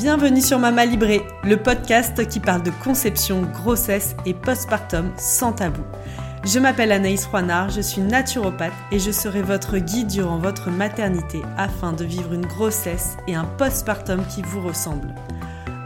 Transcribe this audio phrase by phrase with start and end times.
[0.00, 5.82] Bienvenue sur Mama Libré, le podcast qui parle de conception, grossesse et postpartum sans tabou.
[6.42, 11.42] Je m'appelle Anaïs Roinard, je suis naturopathe et je serai votre guide durant votre maternité
[11.58, 15.14] afin de vivre une grossesse et un postpartum qui vous ressemblent.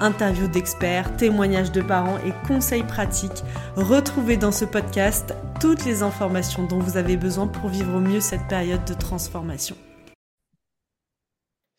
[0.00, 3.43] Interviews d'experts, témoignages de parents et conseils pratiques,
[3.75, 8.21] retrouvez dans ce podcast toutes les informations dont vous avez besoin pour vivre au mieux
[8.21, 9.75] cette période de transformation.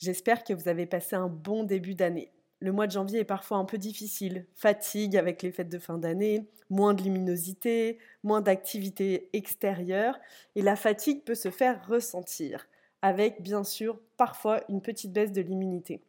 [0.06, 2.32] J'espère que vous avez passé un bon début d'année.
[2.60, 4.46] Le mois de janvier est parfois un peu difficile.
[4.54, 10.20] Fatigue avec les fêtes de fin d'année, moins de luminosité, moins d'activité extérieure.
[10.54, 12.68] Et la fatigue peut se faire ressentir,
[13.02, 16.04] avec bien sûr parfois une petite baisse de l'immunité.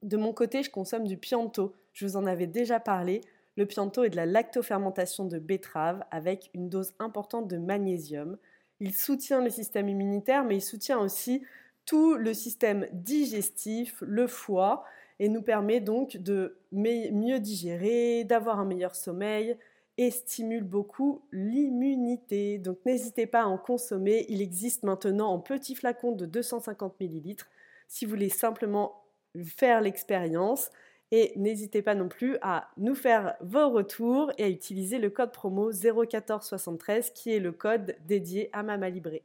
[0.00, 1.76] De mon côté, je consomme du pianto.
[1.92, 3.20] Je vous en avais déjà parlé.
[3.58, 8.38] Le pianto est de la lactofermentation de betterave avec une dose importante de magnésium.
[8.80, 11.42] Il soutient le système immunitaire, mais il soutient aussi
[11.86, 14.84] tout le système digestif, le foie,
[15.18, 19.56] et nous permet donc de mieux digérer, d'avoir un meilleur sommeil
[19.98, 22.58] et stimule beaucoup l'immunité.
[22.58, 24.26] Donc n'hésitez pas à en consommer.
[24.28, 27.44] Il existe maintenant en petits flacons de 250 ml
[27.88, 29.04] si vous voulez simplement
[29.44, 30.70] faire l'expérience.
[31.12, 35.30] Et n'hésitez pas non plus à nous faire vos retours et à utiliser le code
[35.30, 39.22] promo 01473 qui est le code dédié à Mama Libré.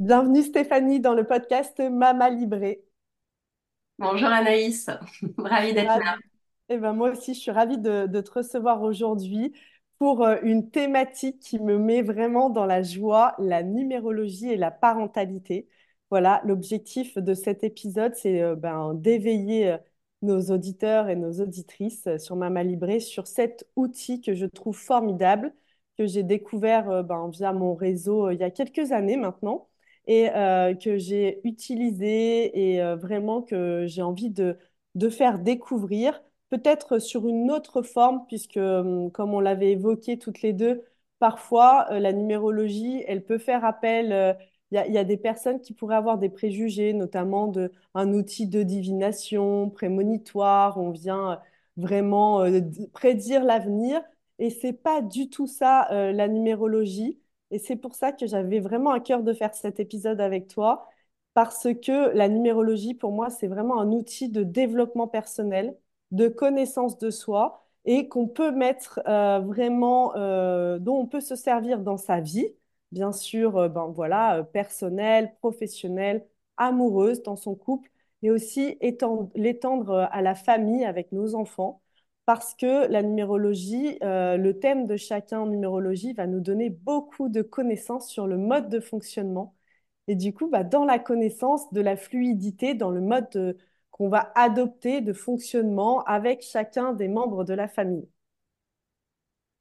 [0.00, 2.82] Bienvenue Stéphanie dans le podcast Mama Libré.
[3.98, 4.88] Bonjour Anaïs,
[5.36, 6.16] ravie d'être là.
[6.70, 9.52] Eh ben, moi aussi, je suis ravie de, te recevoir aujourd'hui
[9.98, 14.70] pour euh, une thématique qui me met vraiment dans la joie, la numérologie et la
[14.70, 15.68] parentalité.
[16.08, 19.78] Voilà, l'objectif de cet épisode, c'est euh, ben, d'éveiller euh,
[20.22, 25.52] nos auditeurs et nos auditrices sur Mama Libré sur cet outil que je trouve formidable,
[25.98, 29.69] que j'ai découvert ben, via mon réseau il y a quelques années maintenant
[30.10, 34.58] et euh, que j'ai utilisé et euh, vraiment que j'ai envie de,
[34.96, 40.42] de faire découvrir, peut-être sur une autre forme, puisque hum, comme on l'avait évoqué toutes
[40.42, 40.82] les deux,
[41.20, 44.36] parfois euh, la numérologie, elle peut faire appel.
[44.72, 48.46] Il y, y, a des personnes qui pourraient avoir des préjugés, notamment de un outil
[48.48, 50.76] de divination prémonitoire.
[50.78, 51.40] On vient
[51.76, 52.44] vraiment
[52.92, 54.02] prédire l'avenir,
[54.40, 57.20] et c'est pas du tout ça la numérologie.
[57.50, 60.88] Et c'est pour ça que j'avais vraiment à cœur de faire cet épisode avec toi,
[61.34, 65.76] parce que la numérologie, pour moi, c'est vraiment un outil de développement personnel,
[66.10, 71.34] de connaissance de soi, et qu'on peut mettre euh, vraiment, euh, dont on peut se
[71.36, 72.48] servir dans sa vie,
[72.92, 77.90] bien sûr, euh, ben voilà, personnelle, professionnelle, amoureuse, dans son couple,
[78.22, 78.78] et aussi
[79.34, 81.80] l'étendre à la famille avec nos enfants
[82.32, 87.28] parce que la numérologie, euh, le thème de chacun en numérologie va nous donner beaucoup
[87.28, 89.56] de connaissances sur le mode de fonctionnement.
[90.06, 93.58] Et du coup, bah, dans la connaissance de la fluidité, dans le mode
[93.90, 98.08] qu'on va adopter de fonctionnement avec chacun des membres de la famille.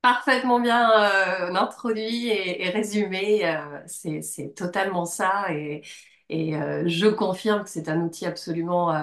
[0.03, 5.47] Parfaitement bien euh, introduit et, résumé, euh, c'est totalement ça.
[5.51, 5.81] Et
[6.29, 8.93] je confirme que c'est un outil absolument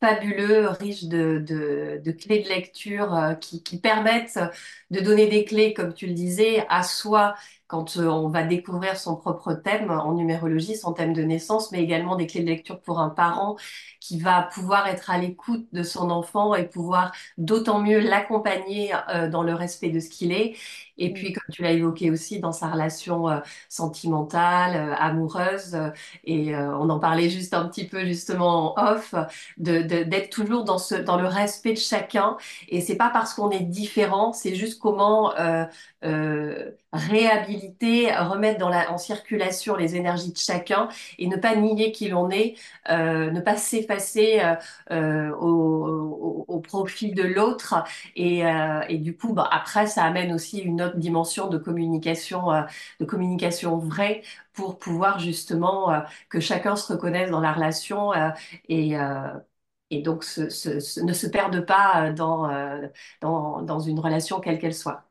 [0.00, 4.38] fabuleux, riche de, de, clés de lecture euh, qui, qui, permettent
[4.90, 7.34] de donner des clés, comme tu le disais, à soi
[7.70, 11.80] quand euh, on va découvrir son propre thème en numérologie, son thème de naissance, mais
[11.80, 13.56] également des clés de lecture pour un parent
[14.00, 19.28] qui va pouvoir être à l'écoute de son enfant et pouvoir d'autant mieux l'accompagner euh,
[19.28, 20.56] dans le respect de ce qu'il est.
[21.00, 25.76] Et puis, comme tu l'as évoqué aussi, dans sa relation euh, sentimentale, amoureuse,
[26.24, 29.14] et on en parlait juste un petit peu justement en off,
[29.58, 32.36] de, d'être toujours dans, ce, dans le respect de chacun.
[32.68, 35.32] Et c'est pas parce qu'on est différent, c'est juste comment
[36.04, 41.92] euh, réhabiliter, remettre dans la, en circulation les énergies de chacun et ne pas nier
[41.92, 42.54] qui l'on est,
[42.90, 44.54] euh, ne pas s'effacer euh,
[44.90, 47.74] euh au, au, profit de l'autre.
[48.16, 52.52] Et, euh, et, du coup, bah, après, ça amène aussi une autre dimension de communication,
[52.52, 52.62] euh,
[53.00, 58.12] de communication vraie pour pouvoir justement que chacun se reconnaisse dans la relation
[58.68, 58.96] et
[59.90, 62.48] et donc ne se perde pas dans,
[63.20, 65.10] dans, dans une relation quelle qu'elle soit.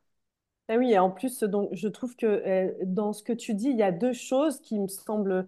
[0.69, 3.69] Eh oui, et en plus, donc, je trouve que euh, dans ce que tu dis,
[3.69, 5.47] il y a deux choses qui me semblent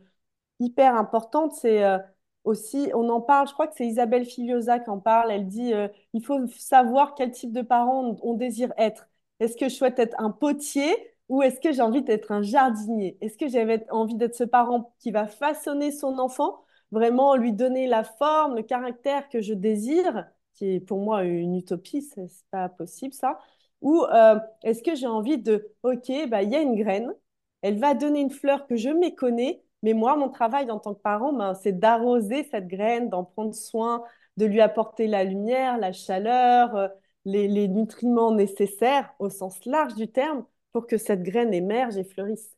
[0.60, 1.54] hyper importantes.
[1.54, 2.00] C'est euh,
[2.46, 5.32] aussi, on en parle, je crois que c'est Isabelle Filiosa qui en parle.
[5.32, 9.10] Elle dit euh, il faut savoir quel type de parent on, désire être.
[9.42, 10.96] Est-ce que je souhaite être un potier
[11.30, 13.18] ou est-ce que j'ai envie d'être un jardinier?
[13.22, 17.88] Est-ce que j'avais envie d'être ce parent qui va façonner son enfant, vraiment lui donner
[17.88, 22.70] la forme, le caractère que je désire, qui est pour moi une utopie, c'est pas
[22.70, 23.40] possible ça?
[23.82, 27.14] Ou euh, est-ce que j'ai envie de, OK, bah, il y a une graine,
[27.62, 31.02] elle va donner une fleur que je méconnais, Mais moi, mon travail en tant que
[31.02, 34.04] parent, ben, c'est d'arroser cette graine, d'en prendre soin,
[34.38, 36.88] de lui apporter la lumière, la chaleur, euh,
[37.26, 42.04] les, les nutriments nécessaires au sens large du terme pour que cette graine émerge et
[42.04, 42.56] fleurisse.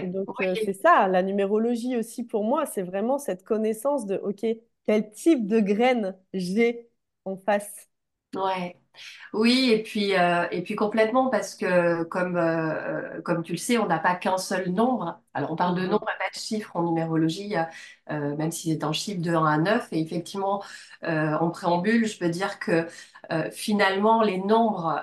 [0.00, 4.06] Et Ouais, donc, euh, c'est ça, la numérologie aussi pour moi, c'est vraiment cette connaissance
[4.06, 4.44] de, OK,
[4.86, 6.90] quel type de graine j'ai
[7.24, 7.88] en face.
[8.34, 8.79] ouais.
[9.32, 13.78] Oui, et puis, euh, et puis complètement, parce que comme, euh, comme tu le sais,
[13.78, 15.20] on n'a pas qu'un seul nombre.
[15.34, 17.54] Alors, on parle de nombre pas de chiffres en numérologie,
[18.10, 19.88] euh, même si c'est un chiffre de 1 à 9.
[19.92, 20.62] Et effectivement,
[21.02, 22.86] en préambule, je peux dire que
[23.52, 25.00] finalement, les nombres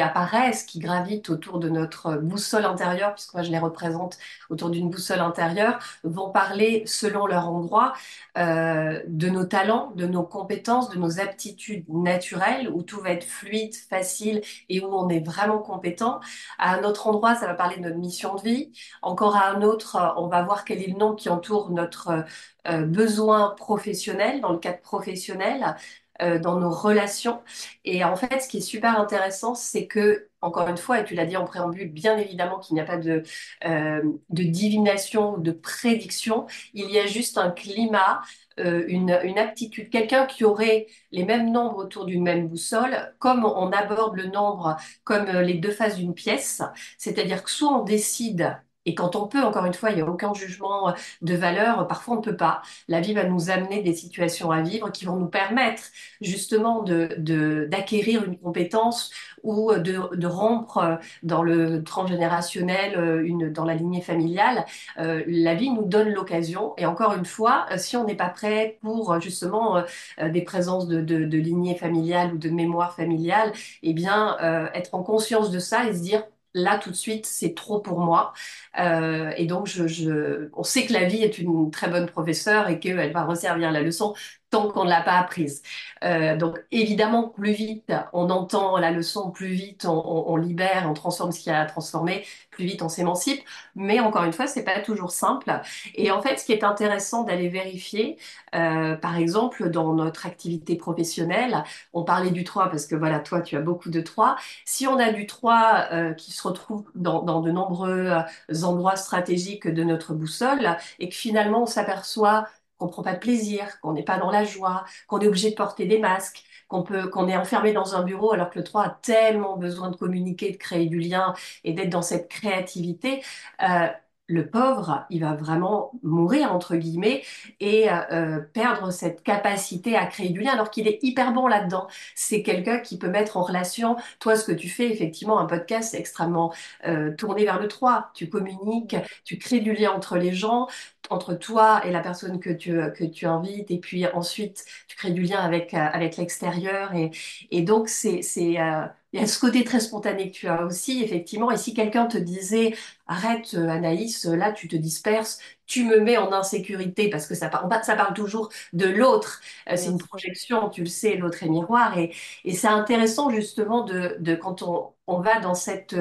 [0.00, 4.18] apparaissent, qui gravitent autour de notre boussole intérieure, puisque moi je les représente
[4.50, 7.94] autour d'une boussole intérieure, vont parler selon leur endroit
[8.36, 13.24] euh, de nos talents, de nos compétences, de nos aptitudes naturelles, où tout va être
[13.24, 16.20] fluide, facile et où on est vraiment compétent.
[16.58, 18.72] À un autre endroit, ça va parler de notre mission de vie.
[19.02, 22.24] Encore à un autre, on va voir quel est le nom qui entoure notre
[22.68, 25.76] euh, besoin professionnel, dans le cadre professionnel,
[26.22, 27.40] euh, dans nos relations.
[27.84, 31.14] Et en fait, ce qui est super intéressant, c'est que, encore une fois, et tu
[31.14, 33.22] l'as dit en préambule, bien évidemment qu'il n'y a pas de,
[33.64, 38.20] euh, de divination ou de prédiction, il y a juste un climat
[38.60, 43.44] euh, une, une aptitude, quelqu'un qui aurait les mêmes nombres autour d'une même boussole, comme
[43.44, 46.62] on aborde le nombre comme euh, les deux faces d'une pièce,
[46.98, 50.06] c'est-à-dire que soit on décide, et quand on peut, encore une fois, il n'y a
[50.08, 52.62] aucun jugement de valeur, parfois on ne peut pas.
[52.88, 55.82] La vie va nous amener des situations à vivre qui vont nous permettre
[56.20, 59.10] justement de, de- d'acquérir une compétence
[59.42, 64.64] ou de, de rompre dans le transgénérationnel, euh, une, dans la lignée familiale
[64.98, 66.74] euh, la vie nous donne l'occasion.
[66.76, 69.82] Et encore une fois, euh, si on n'est pas prêt pour euh, justement euh,
[70.20, 73.52] euh, des présences de, de, de lignée familiale ou de mémoire familiale,
[73.82, 76.24] eh bien, euh, être en conscience de ça et se dire,
[76.54, 78.32] là, tout de suite, c'est trop pour moi.
[78.78, 82.68] Euh, et donc, je, je, on sait que la vie est une très bonne professeure
[82.68, 84.14] et qu'elle va resservir la leçon
[84.50, 85.62] tant qu'on ne l'a pas apprise.
[86.04, 90.86] Euh, donc, évidemment, plus vite on entend la leçon, plus vite on, on, on libère,
[90.88, 93.42] on transforme ce qu'il y a à transformer, plus vite on s'émancipe.
[93.74, 95.60] Mais encore une fois, c'est pas toujours simple.
[95.94, 98.18] Et en fait, ce qui est intéressant d'aller vérifier,
[98.54, 101.62] euh, par exemple, dans notre activité professionnelle,
[101.92, 104.36] on parlait du 3 parce que voilà, toi, tu as beaucoup de 3.
[104.64, 108.96] Si on a du 3 euh, qui se retrouve dans, dans de nombreux euh, endroits
[108.96, 112.46] stratégiques de notre boussole et que finalement on s'aperçoit
[112.78, 115.54] qu'on prend pas de plaisir, qu'on n'est pas dans la joie, qu'on est obligé de
[115.56, 118.84] porter des masques, qu'on peut, qu'on est enfermé dans un bureau alors que le 3
[118.84, 121.34] a tellement besoin de communiquer, de créer du lien
[121.64, 123.22] et d'être dans cette créativité.
[123.62, 123.88] Euh,
[124.28, 127.24] le pauvre, il va vraiment mourir, entre guillemets,
[127.60, 131.88] et euh, perdre cette capacité à créer du lien, alors qu'il est hyper bon là-dedans.
[132.14, 135.94] C'est quelqu'un qui peut mettre en relation, toi, ce que tu fais, effectivement, un podcast,
[135.94, 136.52] extrêmement
[136.86, 138.10] euh, tourné vers le 3.
[138.14, 140.68] Tu communiques, tu crées du lien entre les gens,
[141.10, 145.10] entre toi et la personne que tu, que tu invites, et puis ensuite, tu crées
[145.10, 147.10] du lien avec, euh, avec l'extérieur, et,
[147.50, 150.64] et donc, c'est, c'est, euh, il y a ce côté très spontané que tu as
[150.66, 151.50] aussi, effectivement.
[151.50, 152.74] Et si quelqu'un te disait,
[153.06, 157.48] arrête, euh, Anaïs, là, tu te disperses, tu me mets en insécurité, parce que ça,
[157.48, 159.40] par- ça parle toujours de l'autre.
[159.70, 161.96] Euh, c'est une projection, tu le sais, l'autre est miroir.
[161.98, 162.14] Et,
[162.44, 165.94] et c'est intéressant, justement, de, de quand on, on va dans cette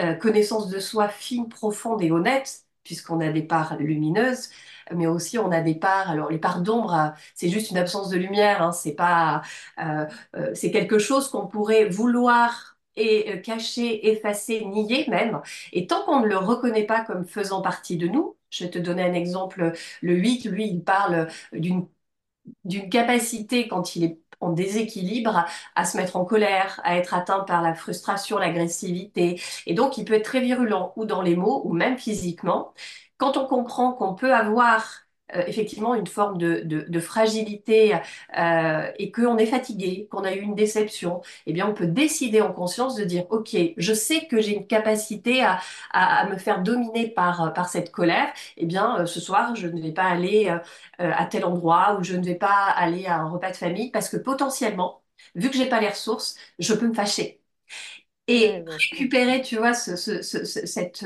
[0.00, 4.50] euh, connaissance de soi fine, profonde et honnête, puisqu'on a des parts lumineuses,
[4.94, 8.08] mais aussi on a des parts, alors les parts d'ombre, euh, c'est juste une absence
[8.10, 9.42] de lumière, hein, c'est pas,
[9.78, 10.06] euh,
[10.36, 15.40] euh, c'est quelque chose qu'on pourrait vouloir et cacher, effacer, nier même.
[15.72, 18.78] Et tant qu'on ne le reconnaît pas comme faisant partie de nous, je vais te
[18.78, 19.72] donner un exemple.
[20.02, 21.86] Le 8, lui, il parle d'une
[22.64, 27.40] d'une capacité quand il est en déséquilibre à se mettre en colère, à être atteint
[27.40, 29.40] par la frustration, l'agressivité.
[29.66, 32.74] Et donc, il peut être très virulent ou dans les mots ou même physiquement.
[33.18, 35.02] Quand on comprend qu'on peut avoir
[35.36, 37.94] euh, effectivement une forme de, de, de fragilité
[38.38, 42.40] euh, et qu'on est fatigué, qu'on a eu une déception, eh bien, on peut décider
[42.40, 45.60] en conscience de dire, OK, je sais que j'ai une capacité à,
[45.92, 48.32] à, à me faire dominer par, par cette colère.
[48.56, 50.52] Eh bien, euh, ce soir, je ne vais pas aller
[50.98, 54.08] à tel endroit ou je ne vais pas aller à un repas de famille parce
[54.08, 55.02] que potentiellement,
[55.34, 57.40] vu que j'ai pas les ressources, je peux me fâcher.
[58.28, 61.04] Et récupérer, tu vois, ce, ce- ce- ce- cette,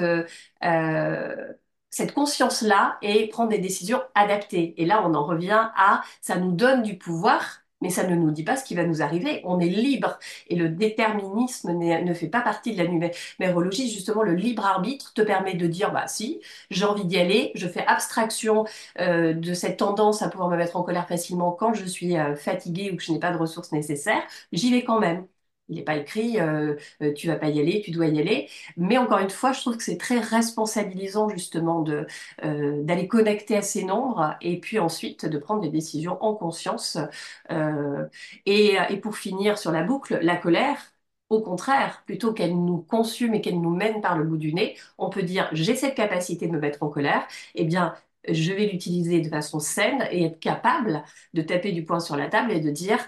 [1.95, 4.75] cette conscience-là et prendre des décisions adaptées.
[4.83, 8.31] Et là, on en revient à, ça nous donne du pouvoir, mais ça ne nous
[8.31, 9.41] dit pas ce qui va nous arriver.
[9.45, 10.19] On est libre.
[10.49, 13.91] Et le déterminisme ne fait pas partie de la numérologie.
[13.91, 17.69] Justement, le libre arbitre te permet de dire, bah si, j'ai envie d'y aller, je
[17.69, 18.65] fais abstraction
[19.01, 22.35] euh, de cette tendance à pouvoir me mettre en colère facilement quand je suis euh,
[22.37, 24.23] fatiguée ou que je n'ai pas de ressources nécessaires,
[24.53, 25.27] j'y vais quand même.
[25.69, 28.51] Il n'est pas écrit, euh, euh, tu vas pas y aller, tu dois y aller.
[28.77, 32.07] Mais encore une fois, je trouve que c'est très responsabilisant justement de
[32.45, 36.99] euh, d'aller connecter à ces nombres et puis ensuite de prendre des décisions en conscience.
[37.51, 38.07] Euh,
[38.47, 40.93] et, pour finir sur la boucle, la colère.
[41.31, 44.77] Au contraire, plutôt qu'elle nous consume et qu'elle nous mène par le bout du nez,
[44.99, 47.27] on peut dire j'ai cette capacité de me mettre en colère.
[47.55, 47.95] Eh bien,
[48.29, 51.03] je vais l'utiliser de façon saine et être capable
[51.33, 52.99] de taper du poing sur la table et de dire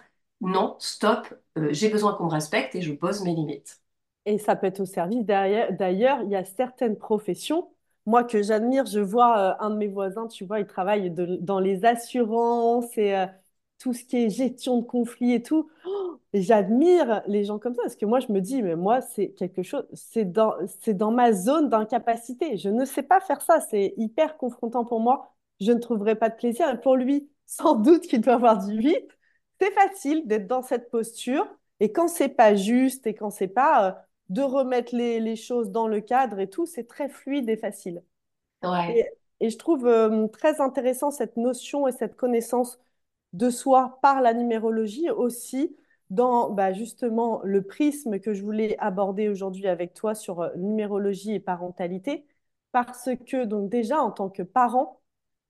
[0.41, 1.29] non, stop,
[1.59, 3.81] euh, j'ai besoin qu'on me respecte et je pose mes limites.
[4.25, 5.25] Et ça peut être au service.
[5.25, 7.71] D'ailleurs, il y a certaines professions,
[8.07, 11.61] moi que j'admire, je vois euh, un de mes voisins, tu vois, il travaille dans
[11.61, 13.27] les assurances et euh,
[13.79, 15.71] tout ce qui est gestion de conflits et tout.
[15.87, 19.31] Oh, j'admire les gens comme ça parce que moi, je me dis, mais moi, c'est
[19.33, 22.57] quelque chose, c'est dans, c'est dans ma zone d'incapacité.
[22.57, 23.61] Je ne sais pas faire ça.
[23.61, 25.35] C'est hyper confrontant pour moi.
[25.61, 26.69] Je ne trouverai pas de plaisir.
[26.71, 29.09] Et pour lui, sans doute qu'il doit avoir du 8.
[29.61, 31.47] C'est facile d'être dans cette posture.
[31.81, 33.89] Et quand c'est pas juste et quand c'est pas.
[33.91, 33.93] euh,
[34.29, 38.03] de remettre les, les choses dans le cadre et tout, c'est très fluide et facile.
[38.63, 39.07] Ouais, Et,
[39.41, 42.79] et je trouve euh, très intéressant cette notion et cette connaissance
[43.33, 45.77] de soi par la numérologie aussi
[46.11, 51.35] dans bah, justement le prisme que je voulais aborder aujourd'hui avec toi sur euh, numérologie
[51.35, 52.27] et parentalité.
[52.73, 55.01] Parce que donc déjà en tant que parent,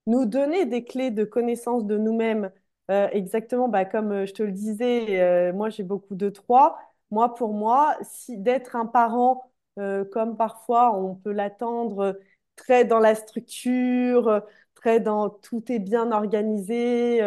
[0.06, 2.50] nous donner des clés de connaissance de nous-mêmes.
[2.90, 6.78] Euh, exactement, bah, comme euh, je te le disais, euh, moi j'ai beaucoup de trois.
[7.10, 7.96] Moi, pour moi,
[8.28, 12.18] d'être un parent, comme parfois on peut l'attendre,
[12.56, 14.42] très dans la structure,
[14.74, 17.20] très dans tout est bien organisé,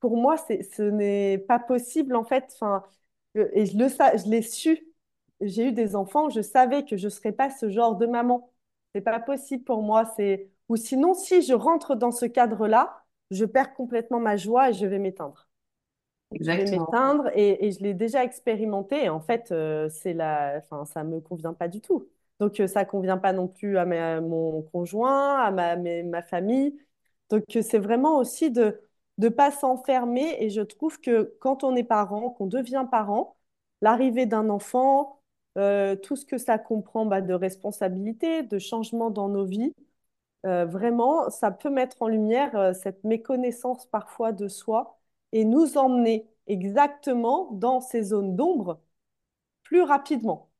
[0.00, 2.46] pour moi, ce n'est pas possible en fait.
[2.54, 2.82] Enfin,
[3.34, 4.86] et je le je l'ai su.
[5.40, 8.50] J'ai eu des enfants, je savais que je ne serais pas ce genre de maman.
[8.94, 10.04] C'est pas possible pour moi.
[10.16, 14.74] C'est ou sinon, si je rentre dans ce cadre-là, je perds complètement ma joie et
[14.74, 15.48] je vais m'éteindre.
[16.40, 16.66] Je vais exactement.
[16.66, 19.04] m'éteindre et, et je l'ai déjà expérimenté.
[19.04, 22.08] Et en fait, euh, c'est la, enfin, ça me convient pas du tout.
[22.40, 26.22] Donc, euh, ça convient pas non plus à, ma- mon conjoint, à ma, mes- ma
[26.22, 26.78] famille.
[27.30, 28.80] Donc, euh, c'est vraiment aussi de
[29.18, 30.36] ne pas s'enfermer.
[30.42, 33.36] Et je trouve que quand on est parent, qu'on devient parent,
[33.80, 35.20] l'arrivée d'un enfant,
[35.58, 39.72] euh, tout ce que ça comprend bah, de responsabilité, de changement dans nos vies,
[40.44, 44.98] vraiment, ça peut mettre en lumière euh, cette méconnaissance parfois de soi
[45.32, 48.80] et nous emmener exactement dans ces zones d'ombre
[49.64, 50.50] plus rapidement.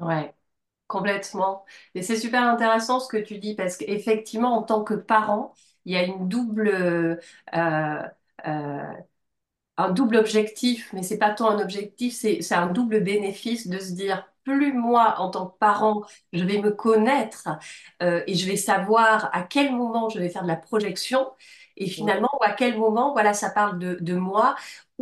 [0.00, 0.34] Ouais,
[0.88, 1.64] complètement.
[1.94, 5.92] Et c'est super intéressant ce que tu dis parce qu'effectivement, en tant que parent, il
[5.94, 7.16] y a une double, euh,
[7.54, 8.02] euh,
[9.76, 13.92] un double objectif, mais c'est pas tant un objectif, c'est un double bénéfice de se
[13.92, 17.48] dire plus moi en tant que parent, je vais me connaître
[18.02, 21.30] euh, et je vais savoir à quel moment je vais faire de la projection.
[21.76, 24.54] Et finalement ou à quel moment voilà ça parle de, de moi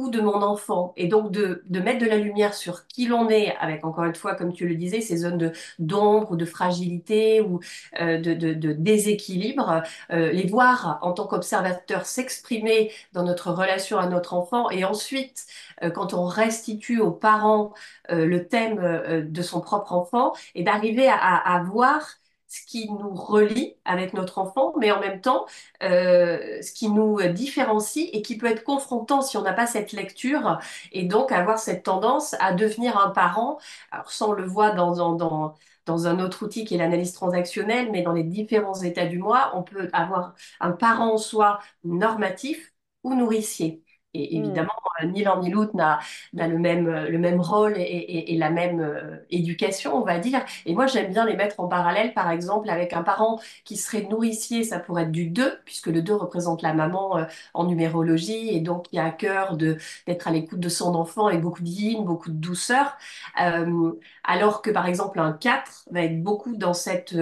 [0.09, 0.93] de mon enfant.
[0.97, 4.15] Et donc de, de mettre de la lumière sur qui l'on est avec encore une
[4.15, 7.61] fois comme tu le disais ces zones d'ombre ou de fragilité ou
[8.01, 14.07] euh, de, de, déséquilibre euh, les voir en tant qu'observateur s'exprimer dans notre relation à
[14.07, 14.71] notre enfant.
[14.71, 15.47] Et ensuite,
[15.83, 17.73] euh, quand on restitue aux parents
[18.09, 22.09] le thème de son propre enfant, et d'arriver à, à voir
[22.51, 25.47] ce qui nous relie avec notre enfant, mais en même temps,
[25.83, 29.93] euh, ce qui nous différencie et qui peut être confrontant si on n'a pas cette
[29.93, 30.59] lecture,
[30.93, 33.59] et donc avoir cette tendance à devenir un parent.
[33.93, 35.55] Alors ça, on le voit dans, dans,
[35.87, 39.53] dans, un autre outil qui est l'analyse transactionnelle, mais dans les différents états du moi,
[39.55, 42.73] on peut avoir un parent en soi normatif
[43.05, 43.83] ou nourricier.
[44.15, 44.39] Et Mm.
[44.39, 45.99] évidemment, euh, ni l'un ni l'autre n'a
[46.33, 50.05] n'a le même, euh, le même rôle et, et- et la même euh, éducation, on
[50.05, 50.41] va dire.
[50.67, 54.03] Et moi, j'aime bien les mettre en parallèle, par exemple, avec un parent qui serait
[54.11, 57.25] nourricier, ça pourrait être du 2 puisque le 2 représente la maman euh,
[57.55, 59.77] en numérologie, et donc il a à cœur de,
[60.07, 62.97] d'être à l'écoute de son enfant avec beaucoup de yin, beaucoup de douceur.
[63.41, 63.93] Euh,
[64.25, 67.15] alors que, par exemple, un 4 va être beaucoup dans cette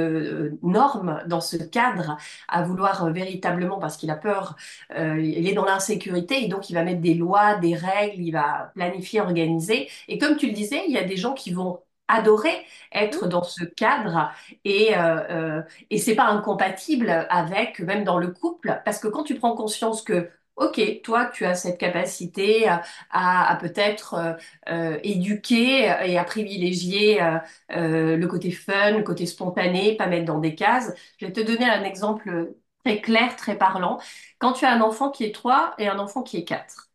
[0.62, 2.16] norme, dans ce cadre,
[2.48, 4.56] à vouloir véritablement, parce qu'il a peur
[4.96, 8.72] il est dans l'insécurité et donc il va mettre des lois, des règles, il va
[8.74, 9.88] planifier, organiser.
[10.08, 12.50] Et comme tu le disais, il y a des gens qui vont adorer
[12.92, 14.32] être dans ce cadre
[14.64, 19.24] et euh, euh, et c'est pas incompatible avec même dans le couple parce que quand
[19.24, 20.30] tu prends conscience que
[20.60, 24.32] Ok, toi, tu as cette capacité à, à- à peut-être euh,
[24.70, 27.22] euh, éduquer et à privilégier
[27.70, 30.92] euh, le côté fun, le côté spontané, pas mettre dans des cases.
[31.18, 32.54] Je vais te donner un exemple
[32.88, 33.98] très clair, très parlant.
[34.38, 36.88] Quand tu as un enfant qui est 3 et un enfant qui est 4,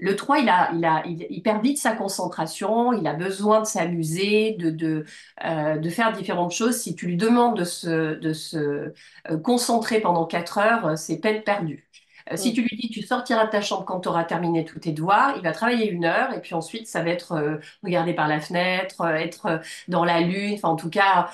[0.00, 3.60] le 3, il a, il a, il, il perd vite sa concentration, il a besoin
[3.60, 5.04] de s'amuser, de, de,
[5.44, 6.76] euh, de faire différentes choses.
[6.76, 11.18] Si tu lui demandes de se, de se euh, concentrer pendant 4 heures, euh, c'est
[11.18, 11.88] peine perdue.
[12.32, 12.52] Euh, si Mm.
[12.52, 15.34] tu lui dis tu sortiras de ta chambre quand tu auras terminé tous tes devoirs,
[15.36, 18.40] il va travailler une heure et puis ensuite ça va être euh, regarder par la
[18.40, 21.30] fenêtre, être dans la lune, enfin en tout cas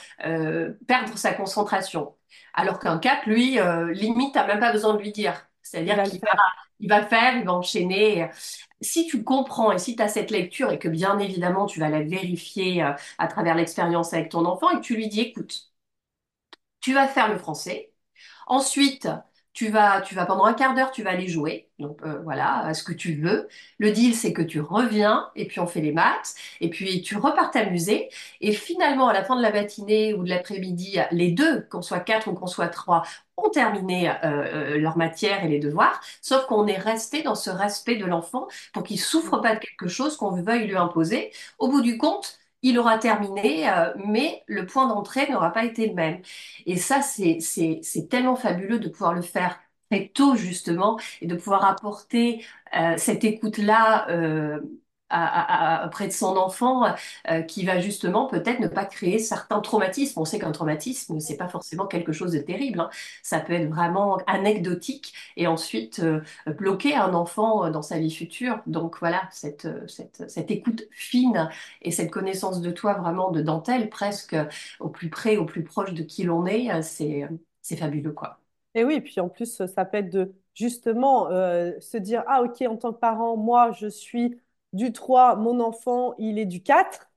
[0.87, 2.15] perdre sa concentration.
[2.55, 5.49] Alors qu'un 4, lui, euh, limite, t'as même pas besoin de lui dire.
[5.63, 6.69] C'est-à-dire qu'il va, faire.
[6.81, 8.29] il va faire, il va enchaîner.
[8.81, 11.89] Si tu comprends et si tu as cette lecture et que bien évidemment tu vas
[11.89, 15.73] la vérifier euh, à travers l'expérience avec ton enfant et que tu lui dis, écoute,
[16.81, 17.93] tu vas faire le français.
[18.47, 19.09] Ensuite,
[19.55, 21.71] tu vas, tu vas pendant un quart d'heure, tu vas aller jouer.
[21.79, 23.49] Donc euh, voilà, ce que tu veux.
[23.79, 27.17] Le deal, c'est que tu reviens et puis on fait les maths et puis tu
[27.17, 28.11] repars t'amuser.
[28.41, 32.01] Et finalement, à la fin de la matinée ou de l'après-midi, les deux, qu'on soit
[32.01, 33.03] quatre ou qu'on soit trois,
[33.37, 36.01] ont terminé euh, euh, leur matière et les devoirs.
[36.23, 39.41] Sauf qu'on est resté dans ce respect de l'enfant pour qu'il souffre Mm.
[39.41, 41.33] pas de quelque chose qu'on veuille lui imposer.
[41.59, 45.87] Au bout du compte, il aura terminé, euh, mais le point d'entrée n'aura pas été
[45.87, 46.23] le même.
[46.67, 47.39] Et ça, c'est,
[48.11, 52.45] tellement fabuleux de pouvoir le faire très tôt, justement, et de pouvoir apporter
[52.75, 54.61] euh, cette écoute-là euh,
[55.11, 56.85] à, près de son enfant,
[57.31, 60.21] euh, qui va justement peut-être ne pas créer certains traumatismes.
[60.21, 62.91] On sait qu'un traumatisme, c'est pas forcément quelque chose de terrible, hein.
[63.23, 68.61] Ça peut être vraiment anecdotique et ensuite euh, bloquer un enfant dans sa vie future.
[68.67, 71.49] Donc voilà, cette, cette, écoute fine
[71.83, 74.37] et cette connaissance de toi vraiment de dentelle, presque
[74.81, 77.29] au plus près, au plus proche de qui l'on est, euh, c'est,
[77.63, 78.39] c'est fabuleux, quoi.
[78.75, 82.63] Et oui, puis en plus, ça peut être de justement euh, se dire, ah ok,
[82.69, 84.41] en tant que parent, moi, je suis
[84.75, 87.11] du 3, mon enfant, il est du 4.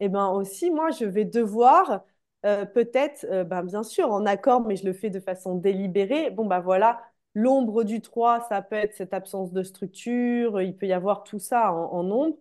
[0.00, 2.04] Et ben aussi, moi, je vais devoir,
[2.46, 6.30] euh, peut-être, euh, ben, bien sûr, en accord, mais je le fais de façon délibérée.
[6.30, 7.00] Bon, ben voilà,
[7.34, 11.38] l'ombre du 3 ça peut être cette absence de structure, il peut y avoir tout
[11.38, 12.38] ça en, en ombre.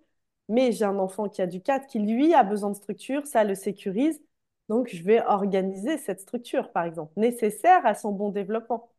[0.49, 3.43] Mais j'ai un enfant qui a du 4 qui, lui, a besoin de structure, ça
[3.43, 4.21] le sécurise.
[4.69, 8.90] Donc, je vais organiser cette structure, par exemple, nécessaire à son bon développement.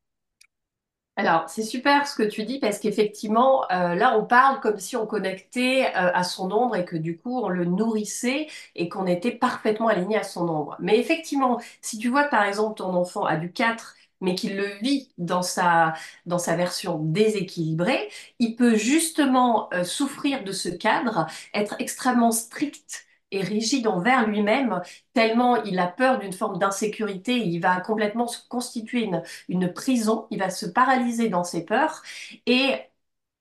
[1.17, 4.97] Alors, c'est super ce que tu dis parce qu'effectivement, euh, là, on parle comme si
[4.97, 9.07] on connectait euh, à son ombre et que du coup, on le nourrissait et qu'on
[9.07, 10.75] était parfaitement aligné à son ombre.
[10.81, 14.67] Mais effectivement, si tu vois par exemple ton enfant a du 4 mais qu'il le
[14.81, 15.95] vit dans sa,
[16.27, 23.05] dans sa version déséquilibrée, il peut justement euh, souffrir de ce cadre, être extrêmement strict
[23.33, 24.81] et rigide envers lui-même,
[25.15, 30.27] tellement il a peur d'une forme d'insécurité, il va complètement se constituer une une prison,
[30.31, 32.03] il va se paralyser dans ses peurs.
[32.47, 32.75] Et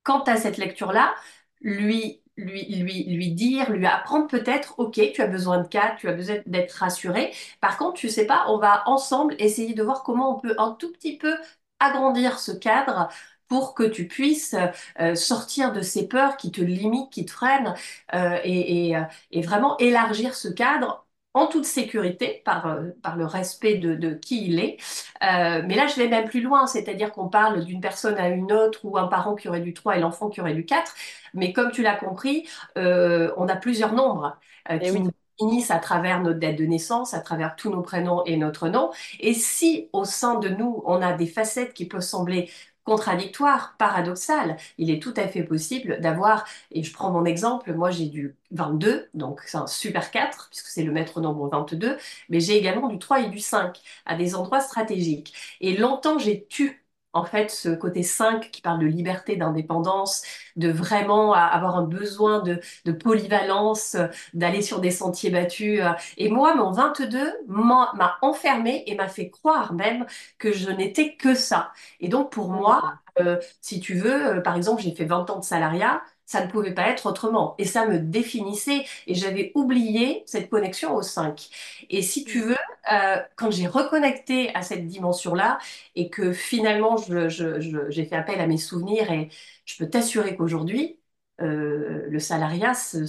[0.03, 1.13] quant à cette lecture-là,
[1.61, 6.07] lui, lui, lui, lui dire, lui apprendre peut-être, ok, tu as besoin de cadre, tu
[6.09, 7.33] as besoin d'être rassuré.
[7.59, 10.71] Par contre, tu sais pas, on va ensemble essayer de voir comment on peut un
[10.71, 11.35] tout petit peu
[11.79, 13.09] agrandir ce cadre
[13.51, 14.55] pour que tu puisses
[15.01, 17.75] euh, sortir de ces peurs qui te limitent, qui te freinent,
[18.13, 23.25] euh, et, et, euh, et vraiment élargir ce cadre en toute sécurité par, par le
[23.25, 24.77] respect de, de qui il est.
[25.23, 28.51] Euh, mais là, je vais même plus loin, c'est-à-dire qu'on parle d'une personne à une
[28.53, 30.93] autre ou un parent qui aurait du 3 et l'enfant qui aurait du 4.
[31.33, 34.37] Mais comme tu l'as compris, on a plusieurs nombres
[34.79, 35.01] Et qui oui.
[35.01, 35.11] nous
[35.41, 38.91] unissent à travers notre date de naissance, à travers tous nos prénoms et notre nom.
[39.19, 42.49] Et si au sein de nous, on a des facettes qui peuvent sembler
[42.83, 47.91] contradictoires, paradoxales, il est tout à fait possible d'avoir, et je prends mon exemple, moi
[47.91, 51.97] j'ai du 22, donc c'est un super 4, puisque c'est le maître nombre 22,
[52.29, 55.33] mais j'ai également du 3 et du 5 à des endroits stratégiques.
[55.61, 56.80] Et longtemps, j'ai tu
[57.13, 60.23] en fait ce côté 5 qui parle de liberté, d'indépendance,
[60.55, 63.97] de vraiment avoir un besoin de, de polyvalence,
[64.33, 65.81] d'aller sur des sentiers battus.
[66.17, 70.05] Et moi, mon 22 m'a enfermé et m'a fait croire même
[70.37, 71.71] que je n'étais que ça.
[71.99, 75.39] Et donc pour moi, euh, si tu veux, euh, par exemple, j'ai fait 20 ans
[75.39, 76.01] de salariat.
[76.31, 77.55] Ça ne pouvait pas être autrement.
[77.57, 78.85] Et ça me définissait.
[79.07, 81.49] Et j'avais oublié cette connexion au 5.
[81.89, 82.41] Et si tu Mm.
[82.41, 82.57] veux,
[82.93, 85.59] euh, quand j'ai reconnecté à cette dimension-là
[85.95, 89.29] et que finalement je- je- je- j'ai fait appel à mes souvenirs et
[89.65, 90.97] je peux t'assurer qu'aujourd'hui,
[91.41, 93.05] euh, le salariat, ce-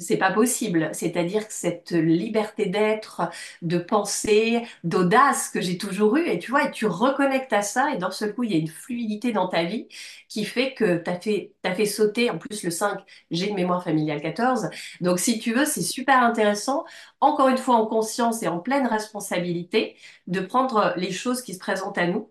[0.00, 0.90] c'est pas possible.
[0.92, 3.22] C'est-à-dire que cette liberté d'être,
[3.62, 7.92] de penser, d'audace que j'ai toujours eue, et tu vois, et tu reconnectes à ça,
[7.94, 9.88] et d'un seul coup, il y a une fluidité dans ta vie
[10.28, 12.98] qui fait que tu as fait, t'as fait sauter, en plus le 5,
[13.30, 14.68] j'ai une mémoire familiale 14.
[15.00, 16.84] Donc si tu veux, c'est super intéressant
[17.20, 21.58] encore une fois en conscience et en pleine responsabilité, de prendre les choses qui se
[21.58, 22.30] présentent à nous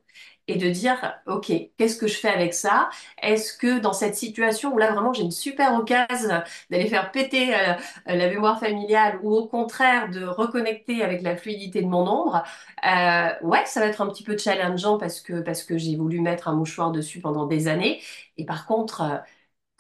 [0.51, 2.89] et de dire, OK, qu'est-ce que je fais avec ça?
[3.21, 7.55] Est-ce que dans cette situation où là vraiment j'ai une super occasion d'aller faire péter
[7.55, 7.73] euh,
[8.05, 12.43] la mémoire familiale ou au contraire de reconnecter avec la fluidité de mon ombre,
[12.85, 16.21] euh, ouais, ça va être un petit peu challengeant parce que, parce que j'ai voulu
[16.21, 18.01] mettre un mouchoir dessus pendant des années.
[18.37, 19.17] Et par contre, euh,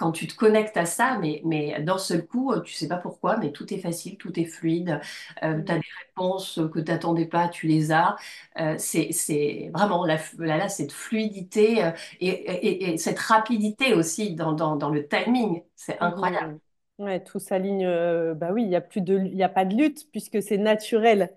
[0.01, 3.37] quand tu te connectes à ça, mais, mais d'un seul coup, tu sais pas pourquoi,
[3.37, 4.99] mais tout est facile, tout est fluide.
[5.39, 8.15] tu as des réponses que tu n'attendais pas, tu les as.
[8.77, 14.75] c'est, c'est vraiment la, là, cette fluidité et, et, et, cette rapidité aussi dans, dans,
[14.75, 15.61] dans le timing.
[15.75, 16.59] C'est incroyable.
[16.97, 17.03] Mmh.
[17.03, 17.85] Ouais, tout s'aligne.
[18.33, 20.57] bah oui, il n'y a plus de, il y a pas de lutte puisque c'est
[20.57, 21.31] naturel.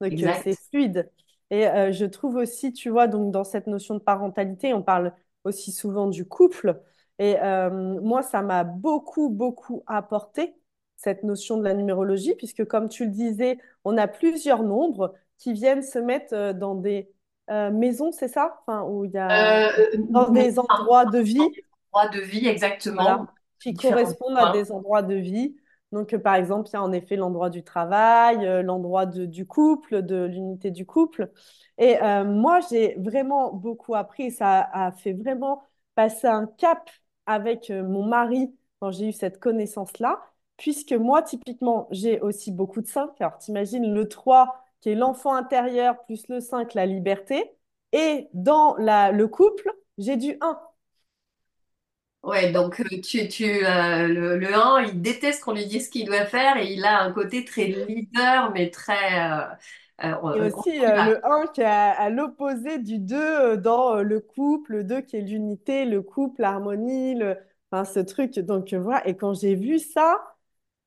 [0.00, 1.10] Donc c'est fluide.
[1.50, 5.12] Et je trouve aussi, tu vois, donc dans cette notion de parentalité, on parle
[5.44, 6.80] aussi souvent du couple.
[7.20, 10.56] Et euh, moi, ça m'a beaucoup, beaucoup apporté,
[10.96, 15.52] cette notion de la numérologie, puisque comme tu le disais, on a plusieurs nombres qui
[15.52, 17.10] viennent se mettre euh, dans des
[17.50, 18.58] euh, maisons, c'est ça?
[18.62, 21.40] Enfin, où il y a dans des endroits de vie.
[21.92, 23.26] Endroits de vie, exactement.
[23.60, 25.56] qui correspondent à des endroits de vie.
[25.92, 30.24] Donc, par exemple, il y a en effet l'endroit du travail, l'endroit du couple, de
[30.24, 31.30] l'unité du couple.
[31.76, 34.30] Et moi, j'ai vraiment beaucoup appris.
[34.30, 35.64] Ça a fait vraiment
[35.96, 36.88] passer un cap
[37.30, 40.20] avec euh, mon mari quand j'ai eu cette connaissance-là,
[40.56, 43.10] puisque moi, typiquement, j'ai aussi beaucoup de 5.
[43.20, 47.52] Alors, t'imagines le 3 qui est l'enfant intérieur, plus le 5, la liberté.
[47.92, 50.58] Et dans le couple, j'ai du 1.
[52.22, 55.90] Ouais, donc euh, tu, tu, euh, le, le 1, il déteste qu'on lui dise ce
[55.90, 58.94] qu'il doit faire et il a un côté très leader, mais très...
[60.02, 65.00] et aussi le 1 qui est à, l'opposé du 2 dans le couple, le 2
[65.02, 67.36] qui est l'unité, le couple, l'harmonie, le...
[67.70, 68.38] enfin, ce truc.
[68.38, 70.16] Donc voilà, et quand j'ai vu ça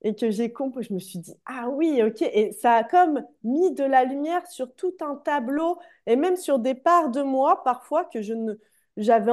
[0.01, 2.21] et que j'ai compris, je me suis dit, ah oui, ok.
[2.21, 6.59] Et ça a comme mis de la lumière sur tout un tableau et même sur
[6.59, 8.53] des parts de moi parfois que je ne
[8.97, 9.31] j'avais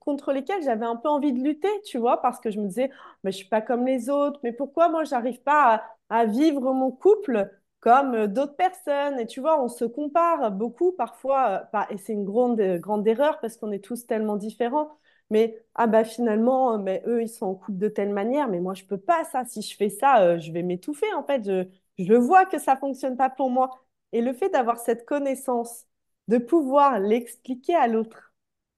[0.00, 2.90] contre lesquelles j'avais un peu envie de lutter, tu vois, parce que je me disais,
[2.92, 6.26] oh, mais je suis pas comme les autres, mais pourquoi moi j'arrive pas à, à
[6.26, 9.18] vivre mon couple comme euh, d'autres personnes.
[9.20, 13.06] Et tu vois, on se compare beaucoup parfois, euh, et c'est une grande, euh, grande
[13.06, 14.98] erreur parce qu'on est tous tellement différents.
[15.30, 18.74] Mais ah bah finalement, mais eux, ils sont en couple de telle manière, mais moi,
[18.74, 19.44] je peux pas ça.
[19.44, 21.44] Si je fais ça, je vais m'étouffer en fait.
[21.44, 21.68] Je,
[22.02, 23.70] je vois que ça fonctionne pas pour moi.
[24.12, 25.84] Et le fait d'avoir cette connaissance,
[26.28, 28.32] de pouvoir l'expliquer à l'autre,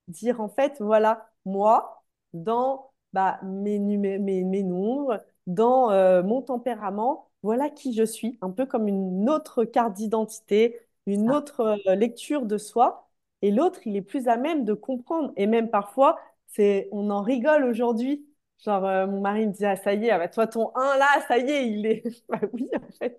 [0.09, 5.91] dire en fait, voilà, moi, dans bah, mes, mes, mes nombres, dans
[6.25, 11.79] mon tempérament, voilà qui je suis, un peu comme une autre carte d'identité, une autre
[11.88, 13.09] euh, lecture de soi.
[13.42, 15.33] Et l'autre, il est plus à même de comprendre.
[15.37, 18.26] Et même parfois, c'est, on en rigole aujourd'hui.
[18.64, 20.98] Genre, euh, mon mari me dit, ah, ça y est, ah, bah, toi, ton 1
[20.98, 22.03] là, ça y est, il est.
[22.29, 23.18] bah oui, en fait.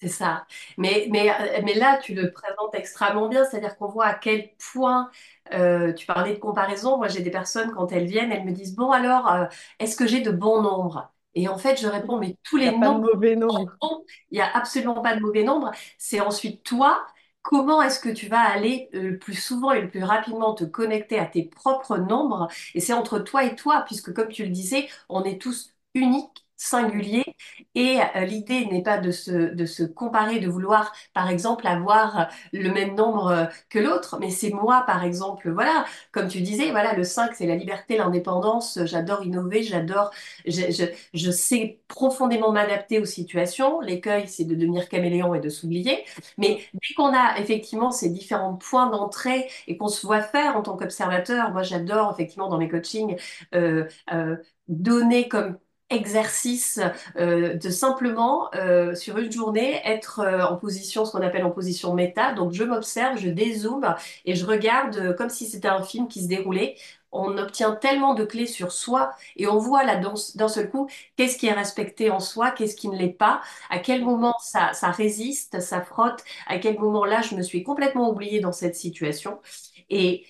[0.00, 0.46] C'est ça.
[0.78, 4.50] Mais, mais, euh, mais là, tu le présentes extrêmement bien, c'est-à-dire qu'on voit à quel
[4.72, 5.10] point,
[5.50, 8.90] tu parlais de comparaison, moi j'ai des personnes, quand elles viennent, elles me disent, bon
[8.90, 12.70] alors, est-ce que j'ai de bons nombres et en fait, je réponds, mais tous les
[12.76, 13.78] nombres, mauvais nombres.
[14.30, 15.70] il n'y a absolument pas de mauvais nombres.
[15.98, 17.06] C'est ensuite toi,
[17.42, 20.64] comment est-ce que tu vas aller euh, le plus souvent et le plus rapidement te
[20.64, 22.48] connecter à tes propres nombres?
[22.74, 26.41] Et c'est entre toi et toi, puisque comme tu le disais, on est tous uniques
[26.62, 27.24] singulier.
[27.74, 32.28] Et euh, l'idée n'est pas de se, de se comparer, de vouloir, par exemple, avoir
[32.52, 36.70] le même nombre euh, que l'autre, mais c'est moi, par exemple, voilà, comme tu disais,
[36.70, 40.10] voilà, le 5, c'est la liberté, l'indépendance, j'adore innover, j'adore,
[40.46, 43.80] je, je, je, sais profondément m'adapter aux situations.
[43.80, 46.04] L'écueil, c'est de devenir caméléon et de s'oublier.
[46.38, 50.62] Mais dès qu'on a effectivement ces différents points d'entrée et qu'on se voit faire en
[50.62, 53.16] tant qu'observateur, moi, j'adore, effectivement, dans mes coachings,
[53.54, 54.36] euh, euh,
[54.68, 55.58] donner comme
[55.92, 56.80] exercice
[57.16, 61.50] euh, de simplement euh, sur une journée être euh, en position, ce qu'on appelle en
[61.50, 62.32] position méta.
[62.32, 66.28] Donc je m'observe, je dézoome et je regarde comme si c'était un film qui se
[66.28, 66.76] déroulait.
[67.14, 69.96] On obtient tellement de clés sur soi et on voit là
[70.34, 73.78] d'un seul coup qu'est-ce qui est respecté en soi, qu'est-ce qui ne l'est pas, à
[73.80, 78.08] quel moment ça, ça résiste, ça frotte, à quel moment là je me suis complètement
[78.10, 79.40] oubliée dans cette situation.
[79.90, 80.26] Et,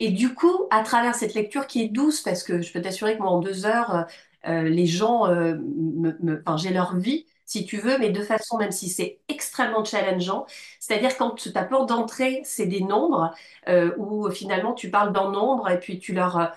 [0.00, 3.16] et du coup, à travers cette lecture qui est douce, parce que je peux t'assurer
[3.16, 4.06] que moi, en deux heures,
[4.44, 8.88] les gens, euh, me, j'ai leur vie, si tu veux, mais de façon, même si
[8.88, 10.46] c'est extrêmement challengeant,
[10.80, 13.32] c'est-à-dire quand ta porte d'entrée, c'est des nombres,
[13.68, 16.52] euh, où finalement tu parles d'un nombre et puis tu leur...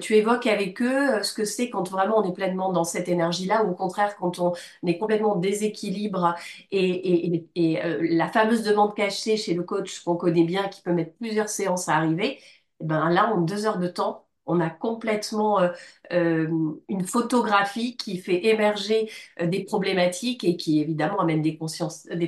[0.00, 3.64] tu évoques avec eux ce que c'est quand vraiment on est pleinement dans cette énergie-là,
[3.64, 4.54] ou au contraire quand on
[4.86, 6.34] est complètement en déséquilibre
[6.72, 7.44] et,
[8.00, 11.88] la fameuse demande cachée chez le coach qu'on connaît bien, qui peut mettre plusieurs séances
[11.88, 12.38] à arriver,
[12.80, 15.68] et ben là, en deux heures de temps, on a complètement euh,
[16.12, 16.48] euh,
[16.88, 21.52] une photographie qui fait émerger euh, des problématiques et qui évidemment amène des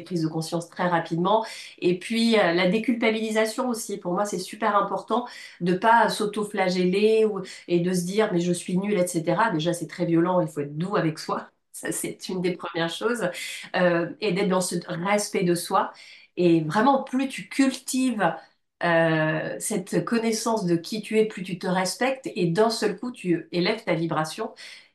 [0.00, 1.44] prises de conscience très rapidement.
[1.78, 3.98] Et puis la déculpabilisation aussi.
[3.98, 5.26] Pour moi, c'est super important
[5.60, 7.26] de pas s'auto-flageller
[7.68, 9.50] et de se dire mais je suis nul, etc.
[9.52, 10.40] Déjà, c'est très violent.
[10.40, 11.48] Il faut être doux avec soi.
[11.72, 13.28] Ça, c'est une des premières choses.
[13.74, 15.92] et d'être dans ce respect de soi.
[16.36, 18.34] Et vraiment, plus tu cultives
[18.84, 23.10] euh, cette connaissance de qui tu es, plus tu te respectes et d'un seul coup,
[23.12, 24.52] tu élèves ta vibration.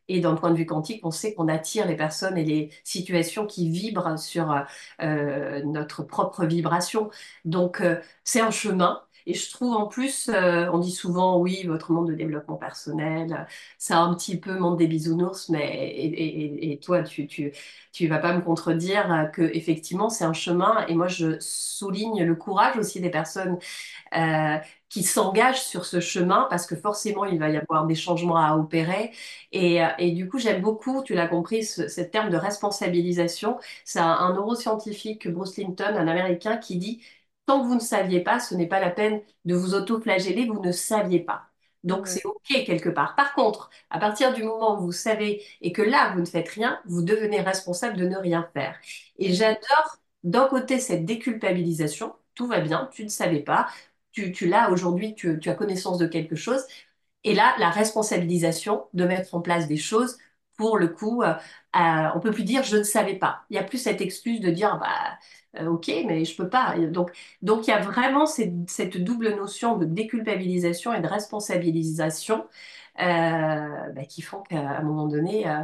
[0.08, 3.46] Et d'un point de vue quantique, on sait qu'on attire les personnes et les situations
[3.48, 4.54] qui vibrent sur
[5.02, 7.10] euh, notre propre vibration.
[7.46, 9.02] Donc, euh, c'est un chemin.
[9.26, 13.48] Et je trouve en plus, euh, on dit souvent, oui, votre monde de développement personnel,
[13.78, 17.52] c'est un petit peu monde des bisounours, mais et, toi, tu, tu,
[17.92, 20.86] tu vas pas me contredire que effectivement, c'est un chemin.
[20.88, 23.58] Et moi, je souligne le courage aussi des personnes
[24.16, 24.58] euh,
[24.90, 28.56] qui s'engagent sur ce chemin parce que forcément, il va y avoir des changements à
[28.58, 29.12] opérer.
[29.52, 33.58] Et, euh, et du coup, j'aime beaucoup, tu l'as compris, ce, ce terme de responsabilisation.
[33.86, 37.02] C'est un, un neuroscientifique, Bruce Linton, un Américain, qui dit,
[37.46, 40.62] tant que vous ne saviez pas, ce n'est pas la peine de vous auto-flageller, vous
[40.62, 41.44] ne saviez pas.
[41.84, 43.16] Donc, c'est OK quelque part.
[43.16, 46.50] Par contre, à partir du moment où vous savez et que là, vous ne faites
[46.50, 48.80] rien, vous devenez responsable de ne rien faire.
[49.18, 53.68] Et j'adore d'un côté cette déculpabilisation, tout va bien, tu ne savais pas,
[54.12, 56.64] tu, tu l'as aujourd'hui, tu, tu as connaissance de quelque chose,
[57.24, 60.18] et là, la responsabilisation de mettre en place des choses,
[60.58, 61.34] pour le coup, euh,
[61.76, 63.44] euh, on peut plus dire je ne savais pas.
[63.50, 65.18] Il y a plus cette excuse de dire bah
[65.60, 66.78] euh, ok, mais je peux pas.
[66.78, 67.12] Et Donc,
[67.42, 72.48] donc il y a vraiment cette, cette double notion de déculpabilisation et de responsabilisation
[73.02, 75.64] euh, bah, qui font qu'à un moment donné, euh,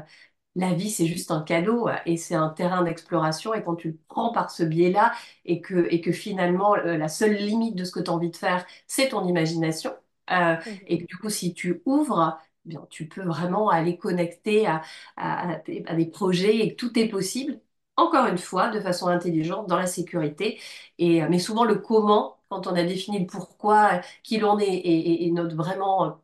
[0.56, 3.54] la vie, c'est juste un cadeau et c'est un terrain d'exploration.
[3.54, 5.14] Et quand tu le prends par ce biais-là
[5.46, 8.36] et que, et que finalement, la seule limite de ce que tu as envie de
[8.38, 9.94] faire, c'est ton imagination,
[10.32, 10.56] euh,
[10.88, 14.82] et que du coup, si tu ouvres, eh bien, tu peux vraiment aller connecter à,
[15.16, 17.60] à, à des à des projets et que tout est possible,
[17.98, 20.60] encore une fois, de façon intelligente, dans la sécurité.
[21.00, 24.60] Et, euh, mais souvent, le comment, quand on a défini le pourquoi, euh, qui l'on
[24.60, 26.20] est et, notre vraiment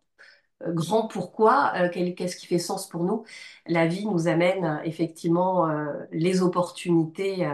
[0.63, 3.25] euh, grand pourquoi, qu'est-ce qui fait sens pour nous,
[3.67, 5.67] la vie nous amène effectivement
[6.11, 7.49] les opportunités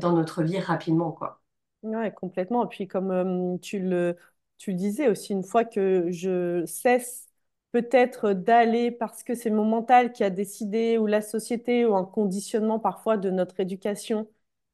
[0.00, 1.42] dans notre vie rapidement, quoi.
[1.82, 2.64] Ouais, complètement.
[2.64, 4.16] Et puis, comme tu le,
[4.56, 7.28] tu le disais aussi, une fois que je cesse
[7.72, 12.04] peut-être d'aller parce que c'est mon mental qui a décidé, ou la société, ou un
[12.04, 14.28] conditionnement parfois de notre éducation,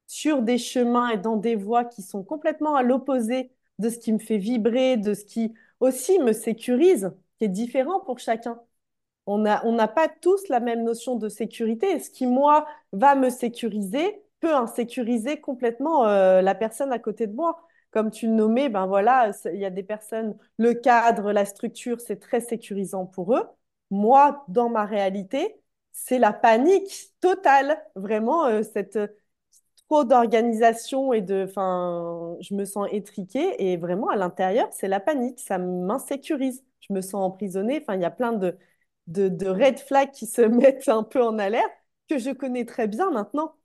[0.07, 4.11] sur des chemins et dans des voies qui sont complètement à l'opposé de ce qui
[4.13, 8.59] me fait vibrer, de ce qui aussi me sécurise, qui est différent pour chacun.
[9.25, 11.99] On n'a pas tous la même notion de sécurité.
[11.99, 17.33] Ce qui, moi, va me sécuriser peut insécuriser complètement euh, la personne à côté de
[17.35, 17.61] moi.
[17.91, 21.99] Comme tu le nommais, ben voilà, il y a des personnes, le cadre, la structure,
[22.01, 23.43] c'est très sécurisant pour eux.
[23.91, 25.55] Moi, dans ma réalité,
[25.91, 27.83] c'est la panique totale.
[27.95, 29.07] Vraiment, euh, cette euh,
[29.87, 34.99] trop d'organisation et de, enfin, je me sens étriquée et vraiment à l'intérieur, c'est la
[34.99, 35.39] panique.
[35.39, 36.63] Ça m'insécurise.
[36.81, 37.79] Je me sens emprisonnée.
[37.81, 38.57] Enfin, il y a plein de
[39.07, 41.71] de, de red flags qui se mettent un peu en alerte,
[42.09, 43.55] que je connais très bien maintenant.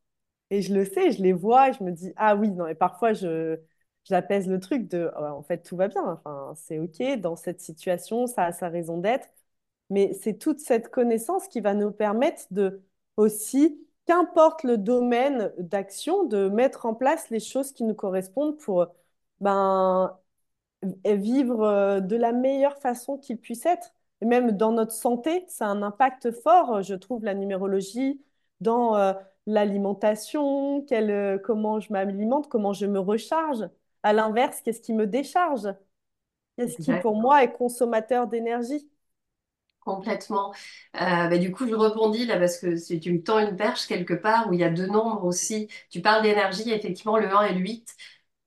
[0.50, 3.12] Et je le sais, je les vois, je me dis, ah oui, non, et parfois
[3.14, 3.58] je,
[4.04, 7.60] j'apaise le truc de, oh, en fait, tout va bien, enfin, c'est OK, dans cette
[7.60, 9.28] situation, ça a sa raison d'être.
[9.90, 12.82] Mais c'est toute cette connaissance qui va nous permettre de
[13.16, 18.86] aussi, qu'importe le domaine d'action, de mettre en place les choses qui nous correspondent pour
[19.40, 20.18] ben,
[21.04, 23.92] vivre euh, de la meilleure façon qu'il puisse être.
[24.20, 28.20] Et même dans notre santé, ça a un impact fort, euh, je trouve, la numérologie,
[28.60, 29.12] dans euh,
[29.46, 33.68] l'alimentation, euh, comment je m'alimente, comment je me recharge.
[34.04, 35.68] À l'inverse, qu'est-ce qui me décharge?
[36.56, 38.88] Qu'est-ce qui, pour moi, est consommateur d'énergie?
[39.80, 40.54] Complètement.
[40.96, 43.86] Euh, bah, du coup, je rebondis là parce que si tu me tends une perche
[43.86, 45.68] quelque part où il y a deux nombres aussi.
[45.90, 47.94] Tu parles d'énergie, effectivement, le 1 et le 8,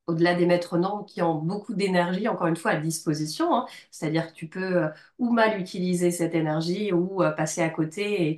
[0.08, 3.54] au-delà des maîtres nombres qui ont beaucoup d'énergie, encore une fois, à disposition.
[3.56, 3.68] hein.
[3.92, 4.90] C'est-à-dire que tu peux euh,
[5.20, 8.32] ou mal utiliser cette énergie ou euh, passer à côté.
[8.32, 8.38] Et,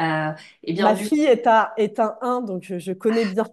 [0.00, 0.32] euh,
[0.64, 3.44] et bien, Ma du fille est, à, est un 1, donc je, je connais bien.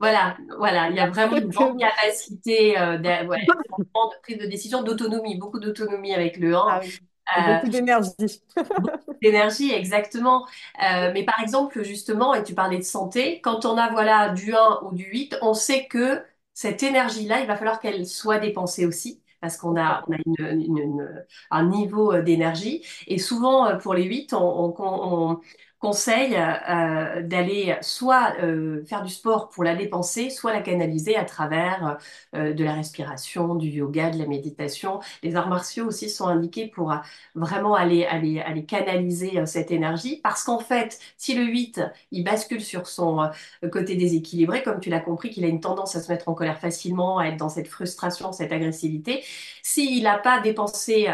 [0.00, 3.38] Voilà, voilà, il y a vraiment une grande capacité euh, ouais,
[4.12, 6.66] de prise de décision, d'autonomie, beaucoup d'autonomie avec le 1.
[6.66, 6.98] ah oui,
[7.36, 8.42] et beaucoup d'énergie.
[8.76, 10.46] Beaucoup d'énergie, exactement.
[10.82, 14.54] Euh, mais par exemple, justement, et tu parlais de santé, quand on a voilà du
[14.54, 16.22] 1 ou du 8, on sait que
[16.54, 20.48] cette énergie-là, il va falloir qu'elle soit dépensée aussi, parce qu'on a, on a Complètement.
[20.50, 22.84] une- une- une- un niveau euh, d'énergie.
[23.08, 24.38] Et souvent, euh, pour les 8, on,
[24.78, 25.40] on- on
[25.78, 31.24] conseille euh, d'aller soit euh, faire du sport pour la dépenser, soit la canaliser à
[31.24, 31.98] travers
[32.34, 35.00] euh, de la respiration, du yoga, de la méditation.
[35.22, 36.92] Les arts martiaux aussi sont indiqués pour
[37.34, 40.20] vraiment aller, aller, canaliser cette énergie.
[40.22, 43.30] Parce qu'en fait, si le 8, il bascule sur son
[43.72, 46.58] côté déséquilibré, comme tu l'as compris, qu'il a une tendance à se mettre en colère
[46.58, 49.22] facilement, à être dans cette frustration, cette agressivité,
[49.62, 51.08] s'il n'a pas dépensé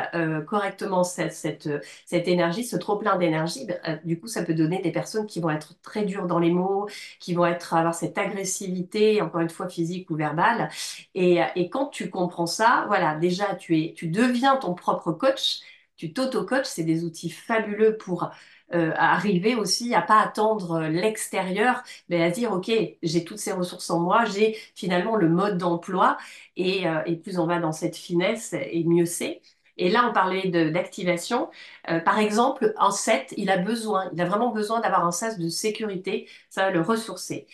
[0.46, 1.68] correctement cette, cette,
[2.06, 5.50] cette énergie, ce trop-plein d'énergie, ben, du coup, ça peut donner des personnes qui vont
[5.50, 6.88] être très dures dans les mots,
[7.20, 10.70] qui vont être, avoir cette agressivité, encore une fois physique ou verbale.
[11.14, 15.60] Et, et quand tu comprends ça, voilà, déjà, tu es, tu deviens ton propre coach.
[15.96, 18.30] Tu t'auto-coach, c'est des outils fabuleux pour
[18.74, 22.70] euh, arriver aussi à pas attendre l'extérieur, mais à dire, OK,
[23.02, 26.16] j'ai toutes ces ressources en moi, j'ai finalement le mode d'emploi,
[26.56, 29.40] et, euh, et plus on va dans cette finesse, et mieux c'est.
[29.76, 31.50] Et là, on parlait d'activation.
[31.90, 35.38] Euh, par exemple, un set, il a besoin, il a vraiment besoin d'avoir un sas
[35.38, 37.46] de sécurité, ça va le ressourcer.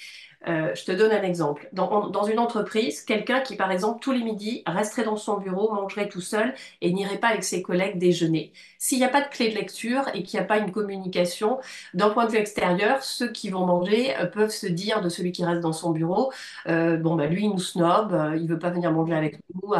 [0.48, 1.68] Euh, je te donne un exemple.
[1.72, 5.72] Dans, dans une entreprise, quelqu'un qui, par exemple, tous les midis resterait dans son bureau,
[5.74, 8.52] mangerait tout seul et n'irait pas avec ses collègues déjeuner.
[8.78, 11.60] S'il n'y a pas de clé de lecture et qu'il n'y a pas une communication,
[11.92, 15.32] d'un point de vue extérieur, ceux qui vont manger euh, peuvent se dire de celui
[15.32, 16.32] qui reste dans son bureau,
[16.68, 19.74] euh, bon, bah, lui, il nous snob, euh, il veut pas venir manger avec nous.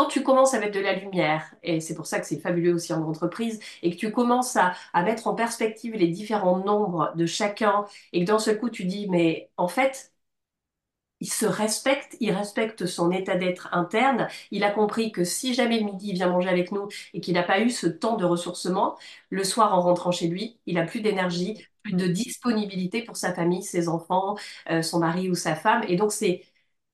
[0.00, 2.72] Quand tu commences à mettre de la lumière, et c'est pour ça que c'est fabuleux
[2.74, 7.12] aussi en entreprise, et que tu commences à, à, mettre en perspective les différents nombres
[7.16, 7.84] de chacun,
[8.14, 10.10] et que dans ce coup tu dis, mais en fait,
[11.20, 15.82] il se respecte, il respecte son état d'être interne, il a compris que si jamais
[15.82, 18.96] midi il vient manger avec nous et qu'il n'a pas eu ce temps de ressourcement,
[19.28, 23.34] le soir en rentrant chez lui, il a plus d'énergie, plus de disponibilité pour sa
[23.34, 24.36] famille, ses enfants,
[24.70, 26.42] euh, son mari ou sa femme, et donc c'est,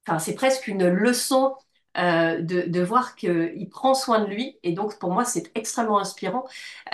[0.06, 1.54] enfin, c'est presque une leçon
[1.98, 4.58] euh, de, de, voir qu'il prend soin de lui.
[4.62, 6.44] Et donc, pour moi, c'est extrêmement inspirant.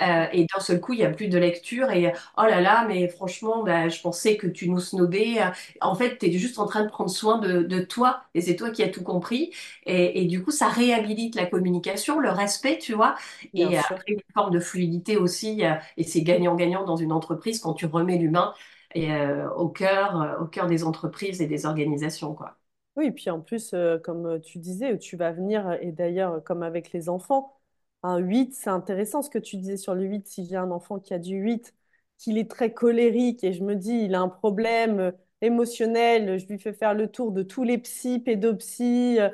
[0.01, 1.91] Euh, et d'un seul coup, il n'y a plus de lecture.
[1.91, 5.37] Et oh là là, mais franchement, bah, je pensais que tu nous snobais.
[5.81, 8.23] En fait, tu es juste en train de prendre soin de, de toi.
[8.33, 9.51] Et c'est toi qui as tout compris.
[9.85, 13.15] Et, et, du coup, ça réhabilite la communication, le respect, tu vois.
[13.53, 13.95] Bien et sûr.
[13.95, 15.63] après, une forme de fluidité aussi.
[15.65, 18.53] euh, Et c'est gagnant-gagnant dans une entreprise quand tu remets l'humain
[18.95, 22.57] et, euh, au cœur, euh, au cœur des entreprises et des organisations, quoi.
[22.95, 26.61] Oui, et puis en plus, euh, comme tu disais, tu vas venir, et d'ailleurs, comme
[26.61, 27.59] avec les enfants,
[28.03, 30.27] un 8, c'est intéressant ce que tu disais sur le 8.
[30.27, 31.73] Si j'ai un enfant qui a du 8,
[32.19, 36.45] qu'il est très colérique, et je me dis, il a un problème euh, émotionnel, je
[36.47, 39.29] lui fais faire le tour de tous les psys, pédopsies, euh,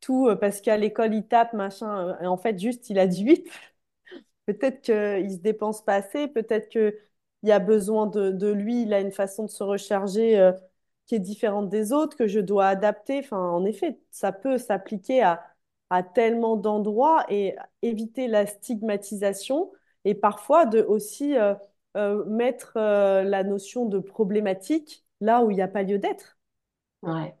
[0.00, 2.18] tout, parce qu'à l'école, il tape, machin.
[2.20, 3.48] Et en fait, juste, il a du 8.
[4.46, 6.94] Peut-être qu'il se dépense pas assez, peut-être qu'il
[7.44, 10.52] y a besoin de, lui, il a une façon de se recharger
[11.06, 13.18] qui est différente des autres, que je dois adapter.
[13.20, 15.42] Enfin, en effet, ça peut s'appliquer à,
[15.90, 19.70] à tellement d'endroits et éviter la stigmatisation
[20.04, 21.54] et parfois de aussi euh,
[21.96, 26.38] euh, mettre euh, la notion de problématique là où il n'y a pas lieu d'être.
[27.02, 27.34] Ouais.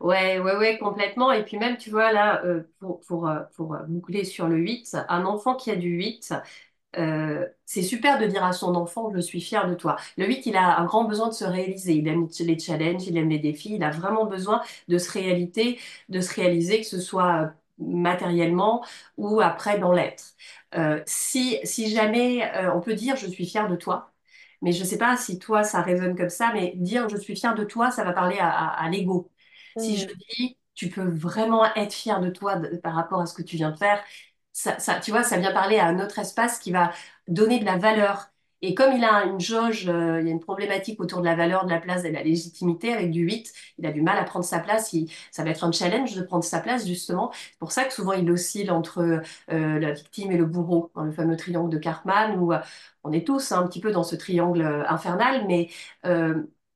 [0.00, 1.32] Ouais, ouais, ouais, complètement.
[1.32, 2.42] Et puis même, tu vois, là,
[2.80, 6.34] pour, pour, pour boucler sur le 8, un enfant qui a du 8,
[6.98, 9.96] euh, c'est super de dire à son enfant, je suis fier de toi.
[10.16, 11.94] Le 8, il a un grand besoin de se réaliser.
[11.94, 15.78] Il aime les challenges, il aime les défis, il a vraiment besoin de se réalité,
[16.08, 18.84] de se réaliser, que ce soit matériellement
[19.16, 20.34] ou après dans l'être.
[20.76, 24.12] Euh, si, si jamais euh, on peut dire, je suis fier de toi,
[24.62, 27.36] mais je ne sais pas si toi, ça résonne comme ça, mais dire je suis
[27.36, 29.30] fier de toi, ça va parler à, à, à l'ego.
[29.76, 30.14] Si je Mm.
[30.38, 33.56] dis, tu peux vraiment être fier de toi de- par rapport à ce que tu
[33.56, 34.02] viens de faire,
[34.54, 36.92] ça, tu vois, ça vient parler à un autre espace qui va
[37.28, 38.28] donner de la valeur.
[38.62, 41.34] Et comme il a une jauge, euh, il y a une problématique autour de la
[41.36, 44.16] valeur, de la place et de la légitimité avec du 8, il a du mal
[44.18, 44.94] à prendre sa place.
[45.32, 47.30] Ça va être un challenge de prendre sa place, justement.
[47.34, 49.00] C'est pour ça que souvent il oscille entre
[49.52, 52.60] euh, la victime et le bourreau, dans le fameux triangle de Karpman, où euh,
[53.02, 55.44] on est tous hein, un petit peu dans ce triangle infernal.
[55.46, 55.68] Mais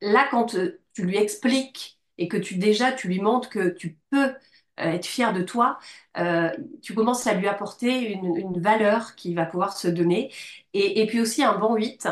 [0.01, 0.47] là, quand
[0.95, 4.35] tu lui expliques et que tu déjà tu lui montres que tu peux
[4.79, 5.79] être fier de toi,
[6.19, 6.51] euh,
[6.83, 10.33] tu commences à lui apporter une, valeur qui va pouvoir se donner.
[10.75, 12.09] Et, puis aussi un bon 8,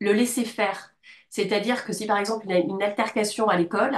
[0.00, 0.94] le laisser faire.
[1.30, 3.96] C'est-à-dire que si par exemple il y a une altercation à l'école,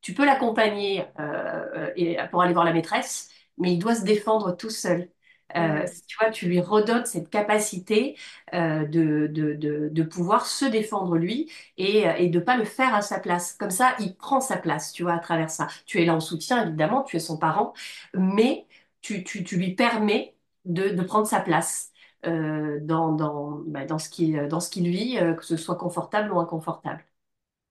[0.00, 4.70] tu peux l'accompagner euh, pour aller voir la maîtresse, mais il doit se défendre tout
[4.70, 5.10] seul.
[5.56, 8.16] Euh, tu vois, tu lui redonnes cette capacité
[8.54, 12.94] euh, de, de, de, de pouvoir se défendre lui et, et de pas le faire
[12.94, 13.52] à sa place.
[13.54, 15.68] Comme ça, il prend sa place, tu vois, à travers ça.
[15.86, 17.72] Tu es là en soutien, évidemment, tu es son parent,
[18.14, 18.66] mais
[19.00, 21.92] tu, tu, tu lui permets de, de prendre sa place
[22.26, 25.76] euh, dans, dans, bah, dans ce qui, dans ce qu'il vit, euh, que ce soit
[25.76, 27.04] confortable ou inconfortable.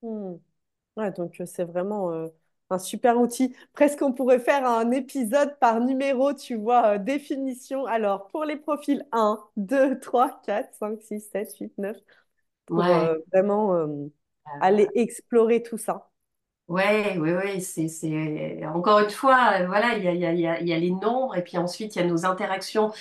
[0.02, 0.36] Mm.
[0.98, 2.28] Ouais, donc euh, c'est vraiment euh,
[2.74, 3.56] un super outil.
[3.74, 7.86] Presque on pourrait faire un épisode par numéro, tu vois, euh, définition.
[7.86, 11.98] Alors, pour les profils un 2 3 4 5 6 7 8 9
[12.66, 12.96] pour Ouais.
[12.96, 13.88] euh, vraiment euh,
[14.48, 16.10] Euh, aller explorer tout ça.
[16.70, 18.66] Ouais, ouais, ouais, c'est, c'est...
[18.66, 20.68] Encore une fois, euh, voilà, il y a, il y a, il y a, il
[20.70, 22.92] y a les nombres et puis ensuite il y a nos interactions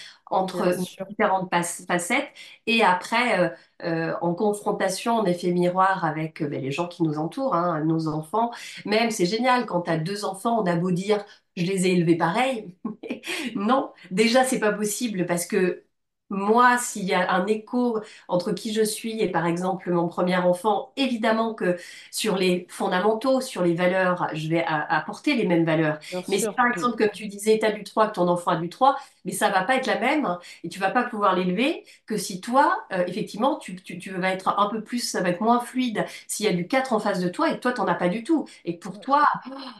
[0.53, 1.07] Bien entre sûr.
[1.07, 2.29] différentes pas- facettes
[2.67, 3.49] et après, euh,
[3.85, 7.85] euh, en confrontation, en effet miroir avec euh, ben, les gens qui nous entourent, hein,
[7.85, 8.51] nos enfants.
[8.85, 11.25] Même, c'est génial, quand tu as deux enfants, on a beau dire,
[11.57, 12.77] je les ai élevés pareil.
[13.57, 15.85] Non, déjà, c'est pas possible parce que
[16.33, 20.37] moi, s'il y a un écho entre qui je suis et par exemple mon premier
[20.39, 21.77] enfant, évidemment que
[22.11, 25.99] sur les fondamentaux, sur les valeurs, je vais apporter les mêmes valeurs.
[26.11, 28.53] Bien Mais si par exemple, comme tu disais, tu as du 3, que ton enfant
[28.53, 31.35] a du 3, mais ça va pas être la même et tu vas pas pouvoir
[31.37, 35.21] l'élever que si toi, euh, effectivement, tu, tu, tu vas être un peu plus, ça
[35.23, 37.61] va être moins fluide s'il y a du 4 en face de toi et que
[37.61, 38.47] toi, t'en as pas du tout.
[38.65, 39.25] Et pour toi,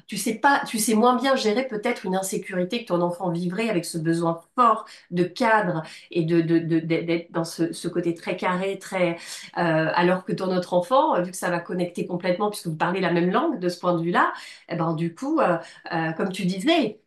[0.07, 3.69] tu sais pas, tu sais moins bien gérer peut-être une insécurité que ton enfant vivrait
[3.69, 8.79] avec ce besoin fort de cadre et de, de, d'être dans ce, côté très carré,
[8.79, 9.17] très,
[9.59, 12.77] euh, alors que ton autre enfant, euh, vu que ça va connecter complètement puisque vous
[12.77, 14.33] parlez la même langue de ce point de vue-là,
[14.69, 15.41] eh ben, du coup,
[16.17, 17.01] comme tu disais,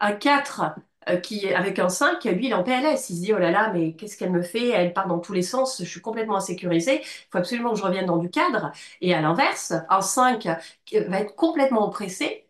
[0.00, 0.68] un 4 euh,
[1.16, 3.10] qui est avec un 5, lui, il est en PLS.
[3.10, 4.68] Il se dit, oh là là, mais qu'est-ce qu'elle me fait?
[4.68, 7.00] Elle part dans tous les sens, je suis complètement insécurisée.
[7.02, 8.72] Il faut absolument que je revienne dans du cadre.
[9.00, 10.48] Et à l'inverse, un 5
[10.84, 12.44] qui va être complètement oppressé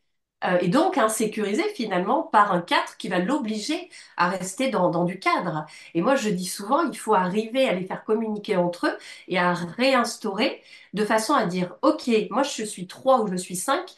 [0.44, 5.04] euh, et donc insécurisé finalement par un 4 qui va l'obliger à rester dans, dans
[5.04, 5.66] du cadre.
[5.94, 9.38] Et moi, je dis souvent, il faut arriver à les faire communiquer entre eux et
[9.38, 10.62] à réinstaurer
[10.94, 13.90] de façon à dire, OK, moi je suis 3 ou je suis 5,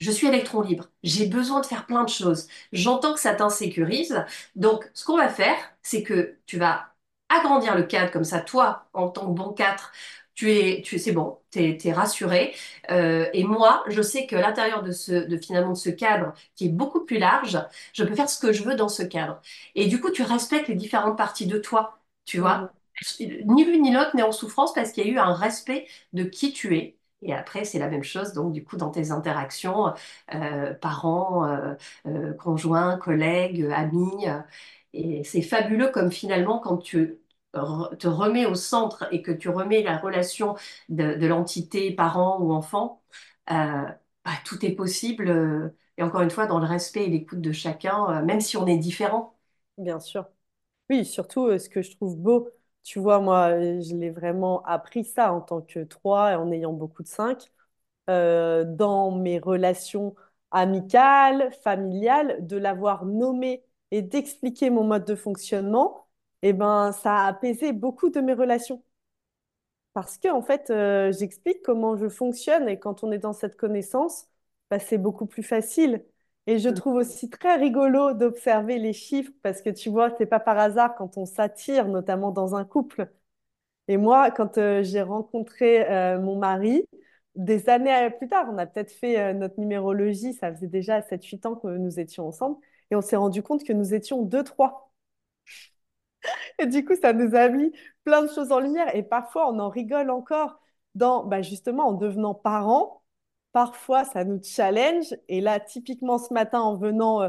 [0.00, 0.86] je suis électron libre.
[1.02, 2.48] J'ai besoin de faire plein de choses.
[2.72, 4.24] J'entends que ça t'insécurise.
[4.56, 6.94] Donc, ce qu'on va faire, c'est que tu vas
[7.28, 8.40] agrandir le cadre comme ça.
[8.40, 9.92] Toi, en tant que bon 4,
[10.34, 12.54] tu es, tu, c'est bon, t'es, t'es rassuré.
[12.90, 16.66] Euh, et moi, je sais que l'intérieur de ce, de finalement de ce cadre qui
[16.66, 17.58] est beaucoup plus large,
[17.92, 19.40] je peux faire ce que je veux dans ce cadre.
[19.74, 22.72] Et du coup, tu respectes les différentes parties de toi, tu vois.
[23.20, 26.24] Ni l'une ni l'autre n'est en souffrance parce qu'il y a eu un respect de
[26.24, 26.98] qui tu es.
[27.22, 29.92] Et après, c'est la même chose, donc du coup, dans tes interactions,
[30.34, 31.74] euh, parents, euh,
[32.06, 34.26] euh, conjoints, collègues, amis.
[34.94, 37.18] et c'est fabuleux comme finalement, quand tu
[37.52, 40.54] te remets au centre et que tu remets la relation
[40.88, 43.02] de, l'entité parent ou enfant,
[43.48, 43.98] bah,
[44.44, 45.72] tout est possible.
[45.98, 48.78] et encore une fois, dans le respect et l'écoute de chacun, même si on est
[48.78, 49.36] différent.
[49.78, 50.26] Bien sûr.
[50.90, 52.50] Oui, surtout, ce que je trouve beau,
[52.82, 56.50] tu vois, moi, euh, je l'ai vraiment appris ça en tant que 3 et en
[56.50, 57.50] ayant beaucoup de 5
[58.10, 60.14] euh, dans mes relations
[60.50, 66.08] amicales, familiales, de l'avoir nommé et d'expliquer mon mode de fonctionnement,
[66.42, 68.82] eh ben, ça a apaisé beaucoup de mes relations.
[69.92, 73.56] Parce que, en fait, euh, j'explique comment je fonctionne et quand on est dans cette
[73.56, 74.26] connaissance,
[74.70, 76.04] bah, c'est beaucoup plus facile.
[76.46, 80.40] Et je trouve aussi très rigolo d'observer les chiffres parce que tu vois, c'est pas
[80.40, 83.10] par hasard quand on s'attire, notamment dans un couple.
[83.88, 86.86] Et moi, quand euh, j'ai rencontré euh, mon mari,
[87.36, 91.02] des années euh, plus tard, on a peut-être fait euh, notre numérologie, ça faisait déjà
[91.02, 92.58] sept huit ans que nous étions ensemble,
[92.90, 94.92] et on s'est rendu compte que nous étions deux, trois.
[96.58, 97.72] Et du coup, ça nous a mis
[98.04, 98.94] plein de choses en lumière.
[98.94, 100.60] Et parfois, on en rigole encore
[100.94, 102.99] dans, bah, justement, en devenant parents.
[103.52, 105.14] Parfois, ça nous challenge.
[105.28, 107.28] Et là, typiquement, ce matin, en venant euh,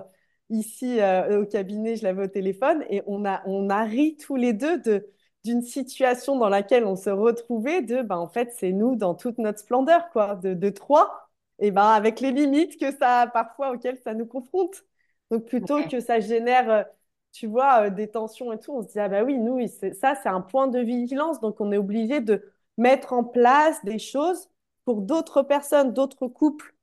[0.49, 4.35] ici euh, au cabinet, je l'avais au téléphone et on a, on a ri tous
[4.35, 5.07] les deux de,
[5.43, 9.37] d'une situation dans laquelle on se retrouvait de, bah, en fait, c'est nous dans toute
[9.39, 13.97] notre splendeur, quoi, de, de trois, et ben avec les limites que ça, parfois, auxquelles
[14.03, 14.83] ça nous confronte.
[15.31, 16.83] Donc, plutôt que ça génère euh,
[17.31, 20.29] tu vois, des tensions et tout, on se dit, ah bah oui, nous, ça, c'est
[20.29, 22.43] un point de vigilance, donc on est obligé de
[22.77, 24.49] mettre en place des choses
[24.85, 26.75] pour d'autres personnes, d'autres couples.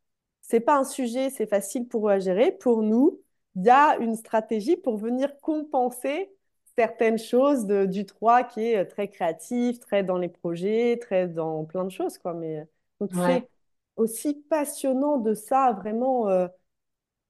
[0.43, 2.53] C'est pas un sujet, c'est facile pour eux à gérer.
[2.53, 3.21] Pour nous,
[3.57, 6.31] il y a une stratégie pour venir compenser
[6.77, 11.27] certaines choses de- du 3 qui est euh, très créatif, très dans les projets, très
[11.29, 12.35] dans plein de choses, quoi.
[12.35, 12.65] Mais, euh,
[13.01, 13.43] donc Ouais.
[13.43, 13.51] c'est
[13.97, 16.29] aussi passionnant de ça, vraiment.
[16.29, 16.49] euh,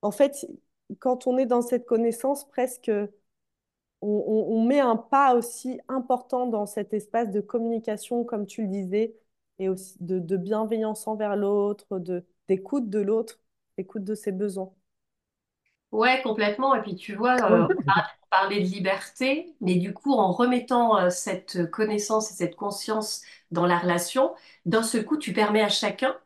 [0.02, 0.46] en fait,
[1.00, 2.90] quand on est dans cette connaissance, presque
[4.00, 8.62] on, on- on met un pas aussi important dans cet espace de communication, comme tu
[8.62, 9.14] le disais,
[9.58, 13.40] et aussi de, de bienveillance envers l'autre, de, d'écoute de l'autre,
[13.76, 14.72] d'écoute de ses besoins.
[15.90, 16.74] Ouais, complètement.
[16.74, 17.66] Et puis tu vois, euh,
[18.22, 23.22] on parlait de liberté, mais du coup, en remettant euh, cette connaissance et cette conscience
[23.50, 24.34] dans la relation,
[24.66, 26.16] d'un seul coup, tu permets à chacun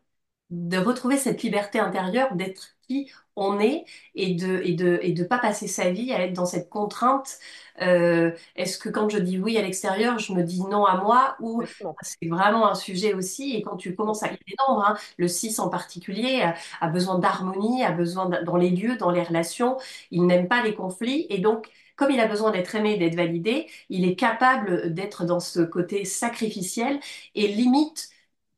[0.50, 3.84] de retrouver cette liberté intérieure, d'être qui on est
[4.14, 7.38] et de et de et de pas passer sa vie à être dans cette contrainte.
[7.80, 11.36] Euh, est-ce que quand je dis oui à l'extérieur, je me dis non à moi
[11.40, 11.62] ou
[12.02, 15.28] c'est vraiment un sujet aussi et quand tu commences à il est énorme, hein, le
[15.28, 19.22] 6 en particulier a, a besoin d'harmonie, a besoin de- dans les lieux, dans les
[19.22, 19.78] relations,
[20.10, 23.66] il n'aime pas les conflits et donc comme il a besoin d'être aimé, d'être validé,
[23.90, 26.98] il est capable d'être dans ce côté sacrificiel
[27.34, 28.10] et limite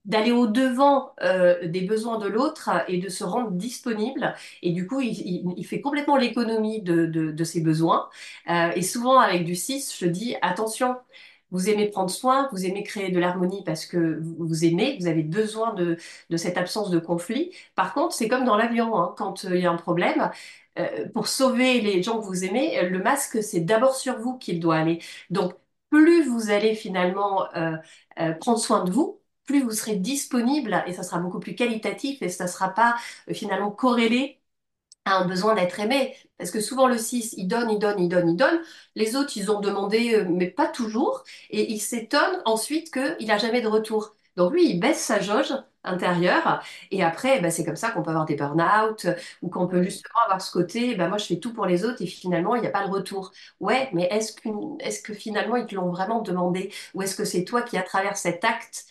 [0.04, 4.34] d'aller au-devant euh, des besoins de l'autre et de se rendre disponible.
[4.62, 8.08] Et du coup, il, fait complètement l'économie de, de, ses besoins.
[8.50, 10.96] Euh, et souvent, avec du 6, je dis, attention,
[11.50, 15.22] vous aimez prendre soin, vous aimez créer de l'harmonie parce que vous, aimez, vous avez
[15.22, 15.96] besoin de,
[16.30, 17.52] de cette absence de conflit.
[17.74, 20.30] Par contre, c'est comme dans l'avion, hein, quand euh, il y a un problème,
[21.14, 24.74] pour sauver les gens que vous aimez, le masque, c'est d'abord sur vous qu'il doit
[24.76, 25.00] aller.
[25.30, 25.54] Donc,
[25.90, 27.46] plus vous allez finalement
[28.40, 32.28] prendre soin de vous, plus vous serez disponible et ça sera beaucoup plus qualitatif et
[32.28, 32.96] ça ne sera pas
[33.32, 34.40] finalement corrélé
[35.04, 36.16] à un besoin d'être aimé.
[36.38, 38.60] Parce que souvent le 6, il donne, il donne, il donne, il donne.
[38.94, 41.24] Les autres, ils ont demandé, mais pas toujours.
[41.50, 44.14] Et ils s'étonnent ensuite qu'il n'a jamais de retour.
[44.36, 45.52] Donc lui, il baisse sa jauge
[45.84, 46.62] intérieure.
[46.90, 49.06] Et après, bah, c'est comme ça qu'on peut avoir des burn-out
[49.42, 52.00] ou qu'on peut justement avoir ce côté, bah, moi je fais tout pour les autres
[52.02, 53.32] et finalement, il n'y a pas de retour.
[53.60, 56.72] Ouais, mais est-ce qu'une, est-ce que finalement, ils te l'ont vraiment demandé?
[56.94, 58.86] Ou est-ce que c'est toi qui, à travers cet acte,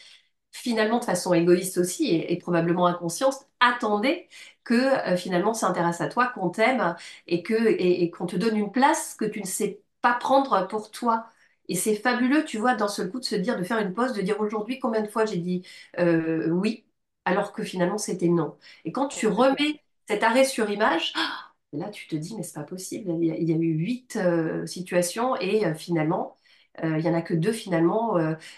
[0.53, 4.29] finalement de façon égoïste aussi et, probablement inconsciente, attendais
[4.63, 6.95] que euh, finalement s'intéresse à toi, qu'on t'aime
[7.27, 10.91] et que et, qu'on te donne une place que tu ne sais pas prendre pour
[10.91, 11.25] toi.
[11.69, 14.13] Et c'est fabuleux, tu vois, dans ce coup de se dire, de faire une pause,
[14.13, 15.63] de dire aujourd'hui combien de fois j'ai dit
[15.99, 16.85] euh, oui,
[17.25, 18.55] alors que finalement c'était non.
[18.85, 21.13] Et quand tu remets cet arrêt sur image,
[21.73, 23.11] là tu te dis, mais c'est pas possible.
[23.21, 26.37] Il y a, eu huit euh, situations et finalement,
[26.83, 28.17] il y en a que deux finalement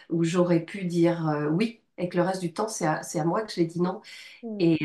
[0.10, 3.52] où j'aurais pu dire oui et que le reste du temps, c'est à, moi que
[3.54, 4.02] j'ai dit non.
[4.44, 4.58] Mm.
[4.60, 4.80] Et,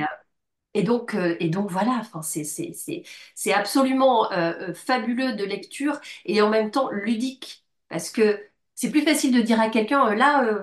[0.74, 6.48] et donc, euh, et donc voilà, c'est, absolument euh, euh, fabuleux de lecture et en
[6.48, 7.64] même temps ludique.
[7.88, 8.40] Parce que
[8.76, 10.60] c'est plus facile de dire à quelqu'un, là,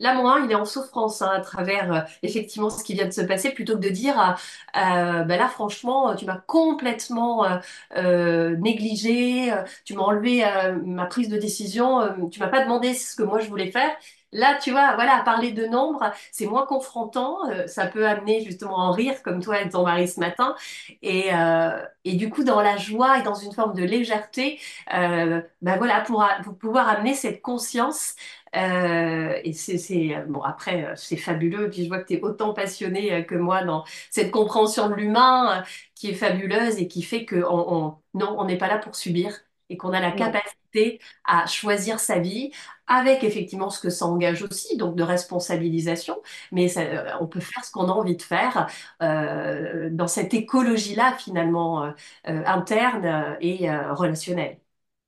[0.00, 3.20] là, moi, il est en souffrance hein, à travers effectivement ce qui vient de se
[3.20, 4.16] passer, plutôt que de dire,
[4.74, 7.46] bah là, franchement, tu m'as complètement
[7.94, 9.52] négligé,
[9.84, 10.44] tu m'as enlevé
[10.84, 13.94] ma prise de décision, tu m'as pas demandé ce que moi je voulais faire.
[14.32, 17.38] Là, tu vois, voilà, parler de nombres, c'est moins confrontant.
[17.50, 20.56] euh, ça peut amener justement en rire, comme toi et ton mari ce matin.
[21.02, 24.58] Et, euh, et du coup, dans la joie et dans une forme de légèreté,
[24.90, 26.24] ben voilà, pour,
[26.58, 28.14] pouvoir amener cette conscience.
[28.54, 31.70] et c'est, c'est, bon, après, c'est fabuleux.
[31.70, 35.62] Puis je vois que tu es autant passionné que moi dans cette compréhension de l'humain
[35.94, 38.94] qui est fabuleuse et qui fait que on, on- non, on n'est pas là pour
[38.96, 39.32] subir
[39.72, 42.52] et qu'on a la capacité à choisir sa vie
[42.86, 46.20] avec effectivement ce que ça engage aussi, donc de responsabilisation,
[46.52, 48.68] mais ça, euh, on peut faire ce qu'on a envie de faire
[49.02, 51.92] euh, dans cette écologie-là finalement euh,
[52.24, 54.58] interne et euh, relationnelle.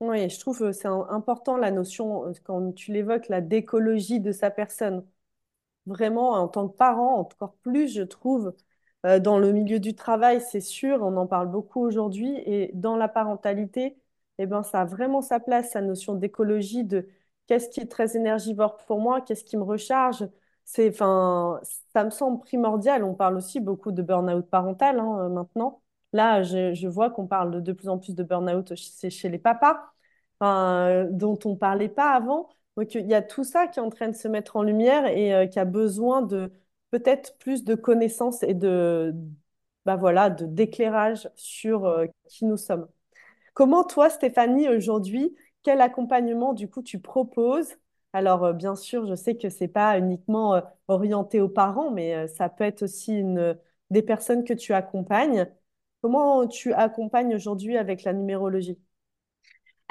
[0.01, 4.51] Oui, je trouve que c'est important la notion, quand tu l'évoques, la d'écologie de sa
[4.51, 5.07] personne.
[5.87, 8.55] Vraiment, en tant que parent, encore plus, je trouve,
[9.05, 13.09] dans le milieu du travail, c'est sûr, on en parle beaucoup aujourd'hui, et dans la
[13.09, 13.99] parentalité,
[14.39, 17.09] eh ben, ça a vraiment sa place, sa notion d'écologie, de
[17.47, 20.27] qu'est-ce qui est très énergivore pour moi, qu'est-ce qui me recharge.
[20.65, 23.05] C'est, ça me semble primordial.
[23.05, 25.83] On parle aussi beaucoup de burn-out parental, hein, euh, maintenant.
[26.13, 29.93] Là, je, vois qu'on parle de plus en plus de burn-out chez, chez les papas,
[30.43, 32.49] euh, dont on ne parlait pas avant.
[32.77, 35.07] Donc, il y a tout ça qui est en train de se mettre en lumière
[35.07, 36.53] et euh, qui a besoin de
[36.91, 39.15] peut-être plus de connaissances et de,
[39.85, 42.89] bah voilà, de, d'éclairage sur qui nous sommes.
[43.55, 47.75] Comment toi, Stéphanie, aujourd'hui, quel accompagnement du coup tu proposes?
[48.13, 52.15] Alors, euh, bien sûr, je sais que c'est pas uniquement euh, orienté aux parents, mais
[52.15, 53.57] euh, ça peut être aussi une,
[53.91, 55.47] des personnes que tu accompagnes.
[56.03, 58.79] Comment tu accompagnes aujourd'hui avec la numérologie?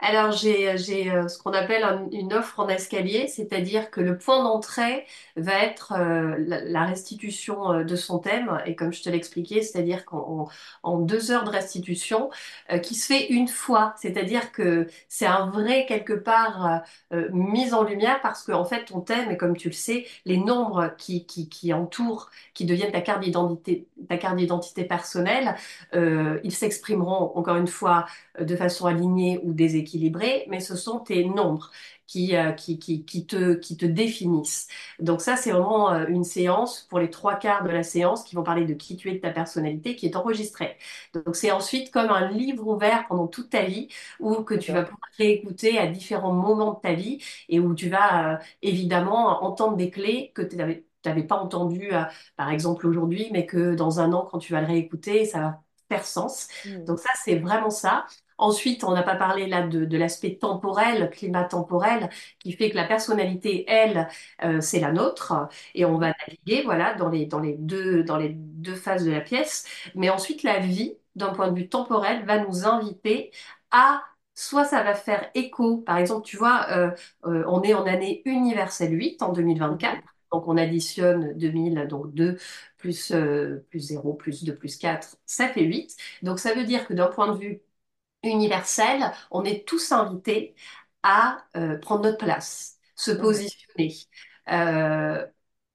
[0.06, 0.68] Alors, j'ai,
[1.10, 5.06] euh, ce qu'on appelle un- une offre en escalier, c'est-à-dire que le point d'entrée
[5.38, 8.62] va être euh, la, restitution euh, de son thème.
[8.66, 10.50] Et comme je te l'expliquais, c'est-à-dire qu'en
[10.84, 12.30] en, en deux heures de restitution,
[12.82, 16.82] qui se fait une fois, c'est-à-dire que c'est un vrai, quelque part,
[17.32, 20.94] mise en lumière parce qu'en fait, ton thème, et comme tu le sais, les nombres
[20.98, 25.56] qui, qui, qui entourent, qui deviennent ta carte d'identité, ta carte d'identité personnelle,
[25.96, 28.06] euh, ils s'exprimeront, encore une fois,
[28.40, 31.72] de façon alignée ou déséquilibrée, mais ce sont tes nombres
[32.08, 34.68] qui, euh, qui, qui, te, qui te définissent.
[35.00, 38.36] Donc ça, c'est vraiment euh, une séance pour les trois quarts de la séance qui
[38.36, 40.78] vont parler de qui tu es, de ta personnalité, qui est enregistrée.
[41.14, 43.88] Donc c'est ensuite comme un livre ouvert pendant toute ta vie
[44.20, 47.90] où que tu vas pouvoir réécouter à différents moments de ta vie et où tu
[47.90, 52.04] vas euh, évidemment entendre des clés que tu n'avais t'avais pas entendu, euh,
[52.36, 55.64] par exemple aujourd'hui, mais que dans un an, quand tu vas le réécouter, ça va
[55.90, 56.48] faire sens.
[56.66, 56.86] Mm.
[56.86, 58.06] Donc ça, c'est vraiment ça.
[58.38, 62.76] Ensuite, on n'a pas parlé là de, de l'aspect temporel, climat temporel, qui fait que
[62.76, 64.08] la personnalité, elle,
[64.44, 68.18] euh, c'est la nôtre, et on va naviguer, voilà, dans les, dans les deux, dans
[68.18, 69.66] les deux phases de la pièce.
[69.96, 73.32] Mais ensuite, la vie, d'un point de vue temporel, va nous inviter
[73.72, 74.04] à,
[74.36, 76.92] soit ça va faire écho, par exemple, tu vois, euh,
[77.26, 80.02] euh, on est en année universelle 8 en 2024.
[80.34, 82.38] Donc on additionne 2000, donc 2
[82.78, 85.96] plus, euh, plus 0, plus 2, plus 4, ça fait 8.
[86.24, 87.62] Donc ça veut dire que d'un point de vue
[88.24, 90.56] universel, on est tous invités
[91.04, 93.96] à euh, prendre notre place, se positionner.
[94.50, 95.26] Euh,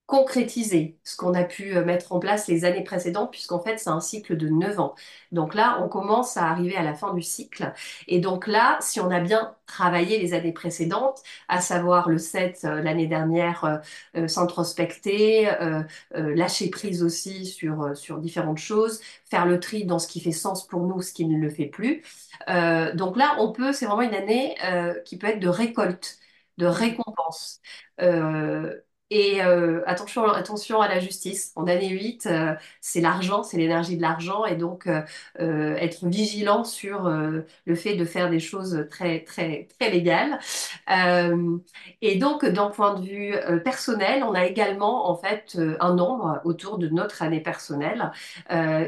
[0.09, 3.91] concrétiser ce qu'on a pu euh, mettre en place les années précédentes, puisqu'en fait, c'est
[3.91, 4.97] un cycle de 9 ans.
[5.33, 7.73] Donc là, on commence à arriver à la fin du cycle.
[8.09, 12.63] Et donc là, si on a bien travaillé les années précédentes, à savoir le 7
[12.65, 13.77] euh, l'année dernière, euh,
[14.17, 15.51] euh, s'introspecter,
[16.13, 20.67] lâcher prise aussi sur, sur différentes choses, faire le tri dans ce qui fait sens
[20.67, 22.03] pour nous, ce qui ne le fait plus.
[22.49, 24.57] Donc là, on peut, c'est vraiment une année
[25.05, 26.19] qui peut être de récolte,
[26.59, 27.61] de récompense.
[29.11, 31.53] Et euh, attention, attention à la justice.
[31.57, 34.45] En année 8, euh, c'est l'argent, c'est l'énergie de l'argent.
[34.45, 39.91] Et donc, euh, être vigilant sur le fait de faire des choses très, très, très
[39.91, 40.39] légales.
[42.03, 43.35] Et donc, d'un point de vue
[43.65, 48.13] personnel, on a également, en fait, un nombre autour de notre année personnelle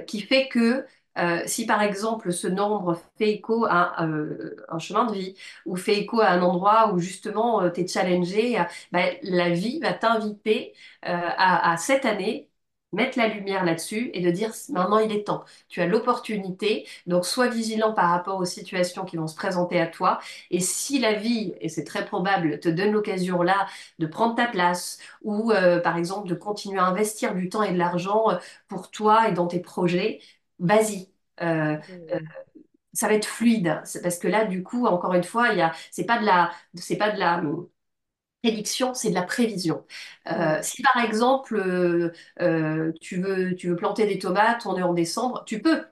[0.06, 0.84] qui fait que
[1.18, 5.36] euh, si par exemple ce nombre fait écho à euh, un chemin de vie
[5.66, 9.80] ou fait écho à un endroit où justement tu es challengé, euh, ben, la vie
[9.80, 10.72] va t'inviter
[11.06, 12.46] euh, à, à cette année
[12.92, 15.44] mettre la lumière là-dessus et de dire maintenant il est temps.
[15.68, 19.86] Tu as l'opportunité, donc sois vigilant par rapport aux situations qui vont se présenter à
[19.86, 20.18] toi.
[20.50, 23.66] Et si la vie, et c'est très probable, te donne l'occasion là
[24.00, 27.72] de prendre ta place ou euh, par exemple de continuer à investir du temps et
[27.72, 28.36] de l'argent euh,
[28.68, 30.20] pour toi et dans tes projets,
[30.60, 31.10] vas-y.
[31.42, 31.78] Euh,
[32.14, 32.20] euh, Mm.
[32.94, 35.72] ça va être fluide, parce que là, du coup, encore une fois, il y a,
[35.92, 37.42] c'est pas de la, c'est pas de la
[38.42, 39.84] prédiction, c'est de la prévision.
[40.28, 40.60] Euh, Mm.
[40.62, 41.56] si par exemple,
[43.00, 45.84] tu veux, tu veux planter des tomates, on est en décembre, tu peux.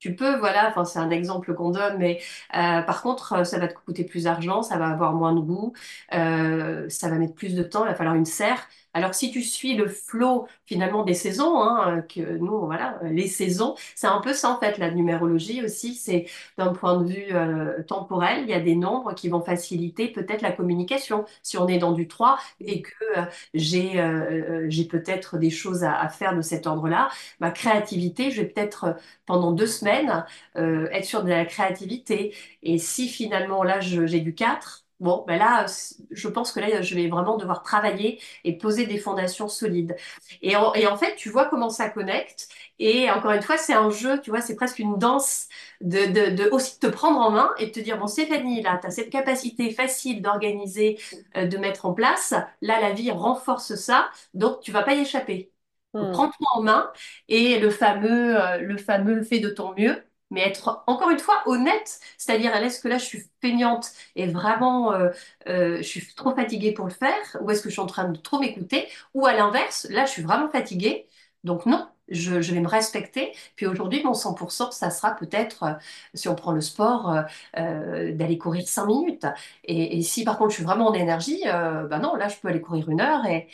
[0.00, 2.20] Tu peux, voilà, enfin, c'est un exemple qu'on donne, mais
[2.56, 5.74] euh, par contre, ça va te coûter plus d'argent, ça va avoir moins de goût,
[6.14, 8.68] euh, ça va mettre plus de temps, il va falloir une serre.
[8.94, 13.08] Alors si tu suis le flot finalement des saisons, hein, euh, que nous, voilà, euh,
[13.08, 16.26] les saisons, c'est un peu ça en fait, la numérologie aussi, c'est
[16.58, 20.42] d'un point de vue euh, temporel, il y a des nombres qui vont faciliter peut-être
[20.42, 21.24] la communication.
[21.42, 23.22] Si on est dans du 3 et que euh,
[23.54, 27.08] j'ai euh, euh, j'ai peut-être des choses à, à faire de cet ordre-là,
[27.40, 30.24] ma créativité, je vais peut-être pendant deux semaines,
[30.56, 32.34] euh, être sur de la créativité.
[32.62, 35.66] Et si finalement là j'ai du 4, bon, ben là,
[36.10, 39.96] je pense que là, je vais vraiment devoir travailler et poser des fondations solides.
[40.42, 42.48] Et en, et en fait, tu vois comment ça connecte.
[42.78, 45.48] Et encore une fois, c'est un jeu, tu vois, c'est presque une danse
[45.80, 48.78] de, de, de aussi te prendre en main et de te dire, bon, Stéphanie, là,
[48.80, 50.98] tu as cette capacité facile d'organiser,
[51.36, 52.34] euh, de mettre en place.
[52.60, 55.52] Là, la vie renforce ça, donc tu vas pas y échapper.
[55.98, 56.12] Donc, Mm.
[56.12, 56.92] prends-toi en main
[57.28, 61.42] et le fameux, euh, le fameux fais de ton mieux, mais être encore une fois
[61.46, 65.10] honnête, c'est-à-dire est-ce que là je suis feignante et vraiment euh,
[65.48, 68.08] euh, je suis trop fatiguée pour le faire, ou est-ce que je suis en train
[68.08, 71.06] de trop m'écouter, ou à l'inverse, là je suis vraiment fatiguée,
[71.44, 71.88] donc non.
[72.08, 73.32] Je, vais me respecter.
[73.56, 75.72] Puis aujourd'hui, mon 100%, ça sera peut-être, euh,
[76.12, 77.14] si on prend le sport,
[77.54, 79.26] d'aller courir 5 minutes.
[79.64, 82.60] Et, si par contre je suis vraiment en énergie, ben non, là je peux aller
[82.60, 83.48] courir une heure et,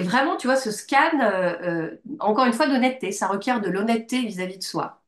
[0.00, 1.18] vraiment, tu vois, ce scan,
[2.20, 5.02] encore une fois, d'honnêteté, ça requiert de l'honnêteté vis-à-vis de soi.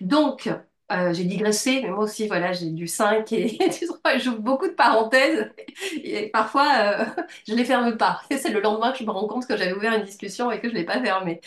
[0.00, 0.48] Donc,
[0.92, 3.46] euh, j'ai digressé, mais moi aussi, voilà, j'ai du 5 et
[3.80, 5.50] du 3, j'ouvre beaucoup de parenthèses
[5.94, 7.04] et parfois, euh,
[7.48, 8.20] je les ferme pas.
[8.30, 10.68] C'est le lendemain que je me rends compte que j'avais ouvert une discussion et que
[10.68, 11.40] je l'ai pas fermée.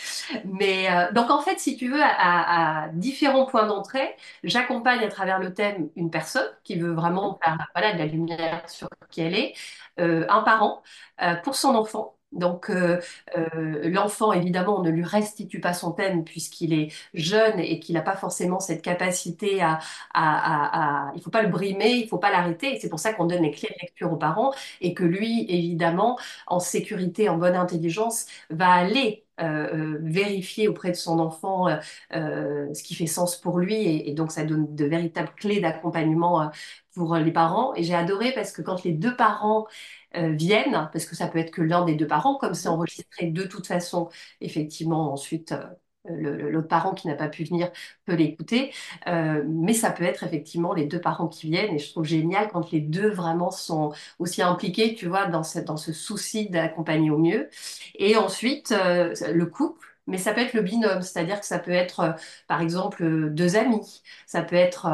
[0.46, 5.40] Mais euh, donc, en fait, si tu veux, à, différents points d'entrée, j'accompagne à travers
[5.40, 9.36] le thème une personne qui veut vraiment faire, voilà, de la lumière sur qui elle
[9.36, 9.54] est,
[10.00, 10.84] euh, un parent
[11.22, 12.17] euh, pour son enfant.
[12.34, 13.00] Donc, euh,
[13.38, 17.96] euh, l'enfant, évidemment, on ne lui restitue pas son thème puisqu'il est jeune et qu'il
[17.96, 19.80] n'a pas forcément cette capacité à,
[20.14, 22.80] à, à, Il faut pas le brimer, il faut pas l'arrêter.
[22.80, 26.20] C'est pour ça qu'on donne les clés de lecture aux parents et que lui, évidemment,
[26.48, 31.78] en sécurité, en bonne intelligence, va aller euh, euh, vérifier auprès de son enfant euh,
[32.16, 33.76] euh, ce qui fait sens pour lui.
[33.76, 36.52] Et, et donc, ça donne de véritables clés d'accompagnement
[36.94, 37.74] pour les parents.
[37.76, 39.68] Et j'ai adoré parce que quand les deux parents
[40.16, 42.74] euh, viennent, parce que ça peut être que l'un des deux parents, comme c'est Mhm.
[42.76, 44.10] enregistré de toute façon,
[44.42, 45.64] effectivement, ensuite, euh,
[46.10, 47.72] l'autre parent qui n'a pas pu venir
[48.06, 48.74] peut l'écouter,
[49.08, 52.50] Euh, mais ça peut être effectivement les deux parents qui viennent, et je trouve génial
[52.50, 57.10] quand les deux vraiment sont aussi impliqués, tu vois, dans ce, dans ce souci d'accompagner
[57.12, 57.50] au mieux.
[57.96, 59.88] Et ensuite, euh, le couple.
[60.08, 62.12] Mais ça peut être le binôme, c'est-à-dire que ça peut être, euh,
[62.48, 64.88] par exemple, deux amis, ça peut être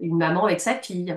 [0.00, 1.16] une maman avec sa fille,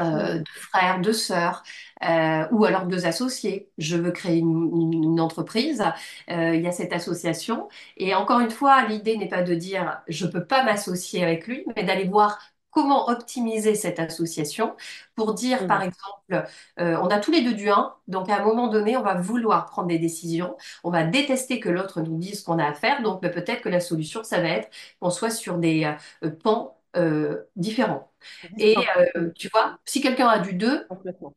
[0.00, 1.62] euh, deux frères, deux sœurs,
[2.04, 3.70] euh, ou alors deux associés.
[3.78, 5.82] Je veux créer une, une- entreprise,
[6.30, 7.68] euh, il y a cette association.
[7.96, 11.64] Et encore une fois, l'idée n'est pas de dire je peux pas m'associer avec lui,
[11.76, 12.38] mais d'aller voir
[12.70, 14.74] comment optimiser cette association
[15.14, 15.84] pour dire, par Mm.
[15.84, 16.48] exemple,
[16.80, 19.14] euh, on a tous les deux du 1, donc à un moment donné, on va
[19.14, 22.72] vouloir prendre des décisions, on va détester que l'autre nous dise ce qu'on a à
[22.74, 24.70] faire, donc peut-être que la solution, ça va être
[25.00, 25.84] qu'on soit sur des
[26.24, 28.12] euh, pans euh, différents.
[28.58, 28.76] Et
[29.16, 31.34] euh, tu vois, si quelqu'un a du 2, Complètement.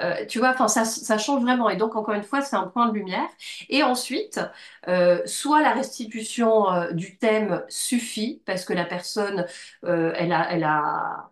[0.00, 1.68] Euh, tu vois, enfin, ça, ça change vraiment.
[1.68, 3.28] Et donc, encore une fois, c'est un point de lumière.
[3.68, 4.40] Et ensuite,
[4.88, 9.46] euh, soit la restitution euh, du thème suffit parce que la personne,
[9.82, 11.30] elle a, elle a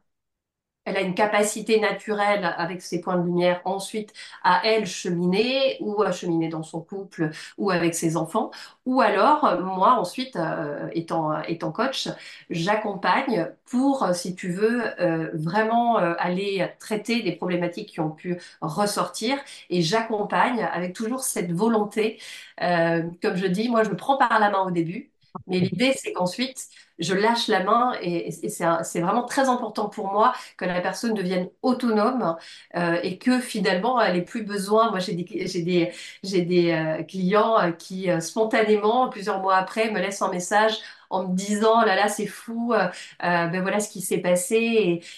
[0.89, 4.13] elle a une capacité naturelle avec ses points de lumière ensuite
[4.43, 8.51] à elle cheminer ou à cheminer dans son couple ou avec ses enfants.
[8.87, 12.09] Ou alors, moi ensuite, euh, étant, étant coach,
[12.51, 18.11] j'accompagne pour, euh, si tu veux, euh, vraiment euh, aller traiter des problématiques qui ont
[18.11, 19.39] pu ressortir
[19.71, 22.19] et j'accompagne avec toujours cette volonté.
[22.63, 25.11] Euh, comme je dis, moi je me prends par la main au début.
[25.47, 26.69] Mais l'idée, c'est qu'ensuite,
[26.99, 31.49] je lâche la main et, c'est vraiment très important pour moi que la personne devienne
[31.63, 32.37] autonome
[32.77, 34.91] euh, et que finalement, elle ait plus besoin.
[34.91, 40.31] Moi, j'ai des, des, euh, clients euh, qui spontanément, plusieurs mois après, me laissent un
[40.31, 40.79] message
[41.11, 42.89] en me disant, là là, c'est fou, euh,
[43.25, 44.57] euh, ben voilà ce qui s'est passé.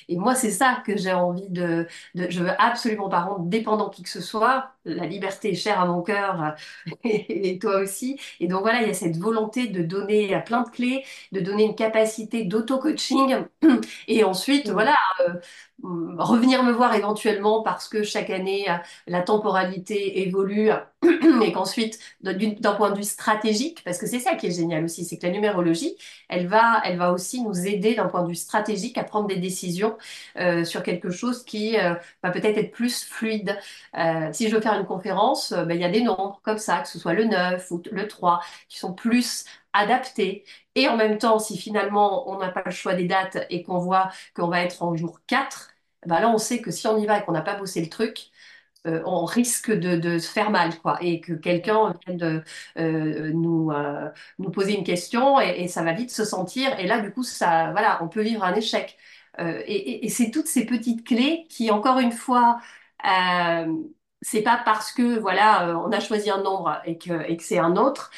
[0.09, 2.28] Et, et moi, c'est ça que j'ai envie de, de...
[2.30, 4.72] Je veux absolument pas rendre dépendant qui que ce soit.
[4.84, 6.51] La liberté est chère à mon cœur euh,
[7.05, 8.18] et, et toi aussi.
[8.41, 11.41] Et donc voilà, il y a cette volonté de donner euh, plein de clés, de
[11.41, 13.45] donner une capacité d'auto-coaching
[14.09, 14.70] et ensuite, Mm.
[14.70, 14.95] voilà,
[15.28, 15.34] euh,
[15.83, 18.74] revenir me voir éventuellement parce que chaque année, euh,
[19.07, 20.70] la temporalité évolue
[21.43, 24.85] et qu'ensuite, d'un d'un point de vue stratégique, parce que c'est ça qui est génial
[24.85, 25.97] aussi, c'est que la numérologie,
[26.28, 29.37] elle va, elle va aussi nous aider d'un point de vue stratégique à prendre des
[29.37, 29.97] décisions
[30.39, 33.59] euh, sur quelque chose qui euh, va peut-être être plus fluide.
[33.97, 36.59] Euh, si je veux faire une conférence, euh, ben, il y a des nombres comme
[36.59, 40.45] ça, que ce soit le 9 ou le 3, qui sont plus adaptés.
[40.74, 43.78] Et en même temps, si finalement on n'a pas le choix des dates et qu'on
[43.78, 45.70] voit qu'on va être en jour 4,
[46.07, 47.88] ben là on sait que si on y va et qu'on n'a pas bossé le
[47.88, 48.30] truc,
[48.86, 52.42] euh, on risque de, se faire mal, quoi, et que quelqu'un vienne de,
[52.78, 56.78] euh, nous, euh, nous poser une question et, ça va vite se sentir.
[56.80, 58.96] Et là, du coup, ça, voilà, on peut vivre un échec.
[59.38, 62.61] Et et- c'est toutes ces petites clés qui, encore une fois,
[64.22, 67.59] c'est pas parce que voilà, on a choisi un nombre et que, et que c'est
[67.59, 68.11] un autre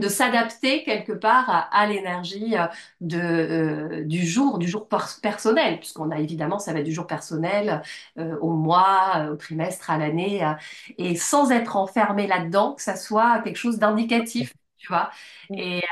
[0.00, 2.66] de s'adapter quelque part à, à l'énergie euh,
[3.00, 6.92] de, euh, du jour, du jour pers- personnel, puisqu'on a évidemment, ça va être du
[6.92, 7.82] jour personnel
[8.18, 10.52] euh, au mois, au trimestre, à l'année, euh,
[10.98, 15.10] et sans être enfermé là-dedans, que ça soit quelque chose d'indicatif, tu vois.
[15.50, 15.58] Mm.
[15.58, 15.82] Et,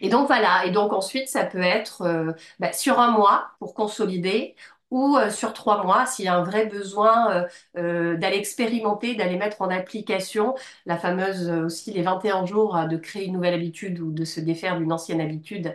[0.00, 4.56] et donc voilà, et donc ensuite ça peut être bah, sur un mois pour consolider
[4.90, 9.14] ou euh, sur trois mois s'il y a un vrai besoin euh, euh, d'aller expérimenter,
[9.16, 10.54] d'aller mettre en application
[10.86, 14.78] la fameuse aussi les 21 jours de créer une nouvelle habitude ou de se défaire
[14.78, 15.74] d'une ancienne habitude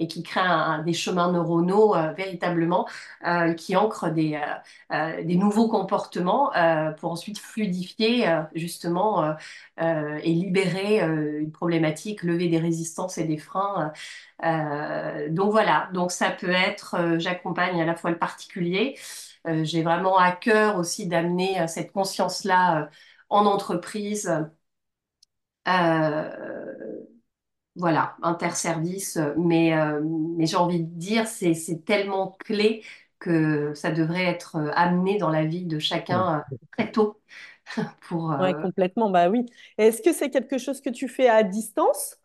[0.00, 0.40] et qui crée
[0.84, 2.88] des chemins neuronaux euh, véritablement
[3.26, 4.40] euh, qui ancrent des,
[4.92, 6.50] euh, nouveaux comportements
[6.98, 9.34] pour ensuite fluidifier justement
[9.78, 13.92] et libérer une problématique, lever des résistances et des freins.
[14.42, 18.96] Donc voilà, donc ça peut être, j'accompagne à la fois le particulier,
[19.62, 22.90] j'ai vraiment à cœur aussi d'amener cette conscience-là
[23.28, 24.30] en entreprise.
[27.76, 32.84] Voilà, interservice, mais, euh, mais j'ai envie de dire, c'est, c'est tellement clé
[33.18, 36.42] que ça devrait être euh, amené dans la vie de chacun euh,
[36.72, 37.20] très tôt
[38.02, 39.44] pour, Ouais, euh, complètement, bah oui.
[39.76, 42.16] Est-ce que c'est quelque chose que tu fais à distance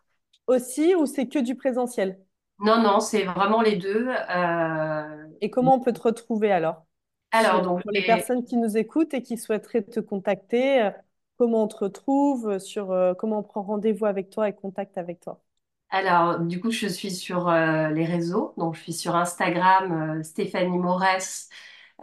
[0.47, 2.19] aussi ou c'est que du présentiel?
[2.59, 4.07] Non, non, c'est vraiment les deux.
[4.29, 6.85] Euh, Et comment on peut te retrouver alors?
[7.31, 10.91] alors, Sur, donc, pour les personnes qui nous écoutent et qui souhaiteraient te contacter, euh,
[11.37, 14.97] comment on te retrouve, euh, sur, euh, comment on prend rendez-vous avec toi et contact
[14.97, 15.41] avec toi?
[15.89, 18.53] alors, du coup, je suis sur euh, les réseaux.
[18.57, 20.77] Donc, je suis sur Instagram, Stéphanie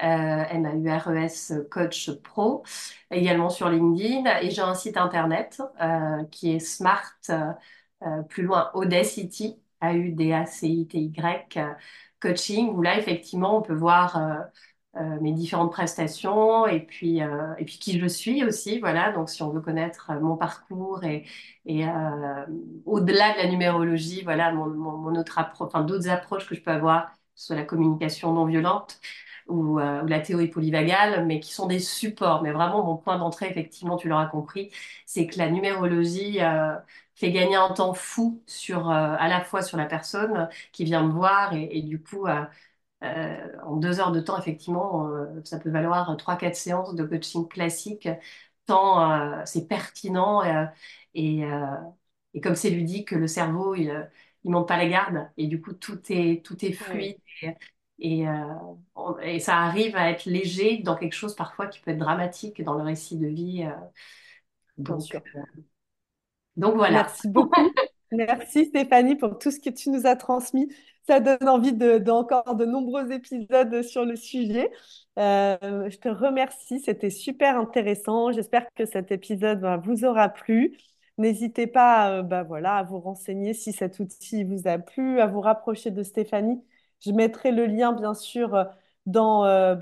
[0.03, 2.63] euh, M-A-U-R-E-S, coach pro,
[3.11, 4.41] également sur LinkedIn.
[4.41, 5.61] Et j'ai un site internet
[6.31, 7.13] qui est Smart,
[8.29, 11.59] plus loin, Audacity, A-U-D-A-C-I-T-Y,
[12.21, 14.19] coaching, où là, effectivement, on peut voir.
[14.97, 18.79] Euh, mes différentes prestations et puis, euh, et puis qui je suis aussi.
[18.81, 21.25] Voilà, donc si on veut connaître euh, mon parcours et,
[21.67, 22.47] et euh,
[22.85, 26.61] au-delà de la numérologie, voilà, mon, mon, mon autre appro- enfin, d'autres approches que je
[26.63, 29.01] peux avoir, soit la communication non violente
[29.49, 32.43] ou, euh, ou la théorie polyvagale, mais qui sont des supports.
[32.43, 34.71] Mais vraiment, mon point d'entrée, effectivement, tu l'auras compris,
[35.07, 36.39] c'est que la numérologie
[37.15, 41.13] fait gagner un temps fou sur, à la fois sur la personne qui vient me
[41.13, 42.27] voir et, et du coup,
[43.03, 47.05] euh, en deux heures de temps, effectivement, euh, ça peut valoir trois, quatre séances de
[47.05, 48.09] coaching classique,
[48.67, 50.43] tant euh, c'est pertinent
[51.15, 51.43] et,
[52.35, 54.11] et comme c'est ludique, le cerveau, il,
[54.45, 57.51] il monte pas la garde et du coup, tout est, tout est Oui, fluide et,
[57.99, 58.27] et,
[58.95, 62.63] on- et ça arrive à être léger dans quelque chose parfois qui peut être dramatique
[62.63, 63.65] dans le récit de vie.
[66.57, 67.13] donc voilà.
[67.17, 67.73] Merci beaucoup.
[68.13, 70.69] Merci Stéphanie pour tout ce que tu nous as transmis.
[71.09, 74.71] Ça donne envie de, d'encore de nombreux épisodes sur le sujet.
[75.19, 78.31] Euh, je te remercie, c'était super intéressant.
[78.33, 80.79] J'espère que cet épisode bah, vous aura plu.
[81.19, 85.27] N'hésitez pas euh, bah, voilà, à vous renseigner si cet outil vous a plu, à
[85.27, 86.63] vous rapprocher de Stéphanie.
[87.05, 88.65] Je mettrai le lien, bien sûr,
[89.07, 89.75] dans, euh,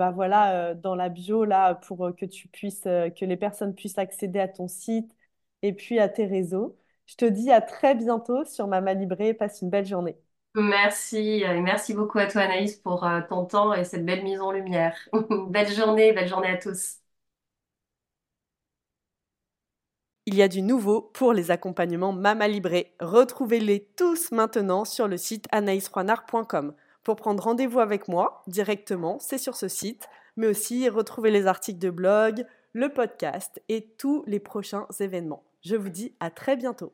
[0.75, 1.45] dans la bio
[1.83, 5.15] pour que tu puisses, que les personnes puissent accéder à ton site
[5.63, 6.79] et puis à tes réseaux.
[7.07, 9.35] Je te dis à très bientôt sur Mama Libré.
[9.35, 10.17] Passe une belle journée.
[10.55, 14.41] Merci, et merci beaucoup à toi Anaïs pour euh, ton temps et cette belle mise
[14.41, 14.97] en lumière.
[15.49, 16.99] Belle journée, belle journée à tous.
[20.27, 22.95] Il y a du nouveau pour les accompagnements Mama Libré.
[23.01, 26.75] Retrouvez-les tous maintenant sur le site anaïsroinard.com.
[27.03, 31.79] Pour prendre rendez-vous avec moi directement, c'est sur ce site, mais aussi retrouver les articles
[31.79, 35.45] de blog, le podcast et tous les prochains événements.
[35.63, 36.93] Je vous dis à très bientôt.